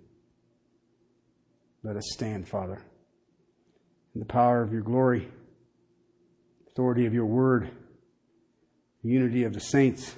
Let 1.82 1.96
us 1.96 2.04
stand, 2.12 2.48
Father, 2.48 2.82
in 4.14 4.20
the 4.20 4.26
power 4.26 4.62
of 4.62 4.72
your 4.72 4.82
glory, 4.82 5.28
authority 6.68 7.06
of 7.06 7.14
your 7.14 7.26
word, 7.26 7.70
unity 9.02 9.44
of 9.44 9.52
the 9.52 9.60
saints, 9.60 10.14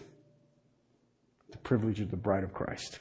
the 1.50 1.58
privilege 1.58 2.00
of 2.00 2.10
the 2.10 2.16
bride 2.16 2.44
of 2.44 2.54
Christ. 2.54 3.00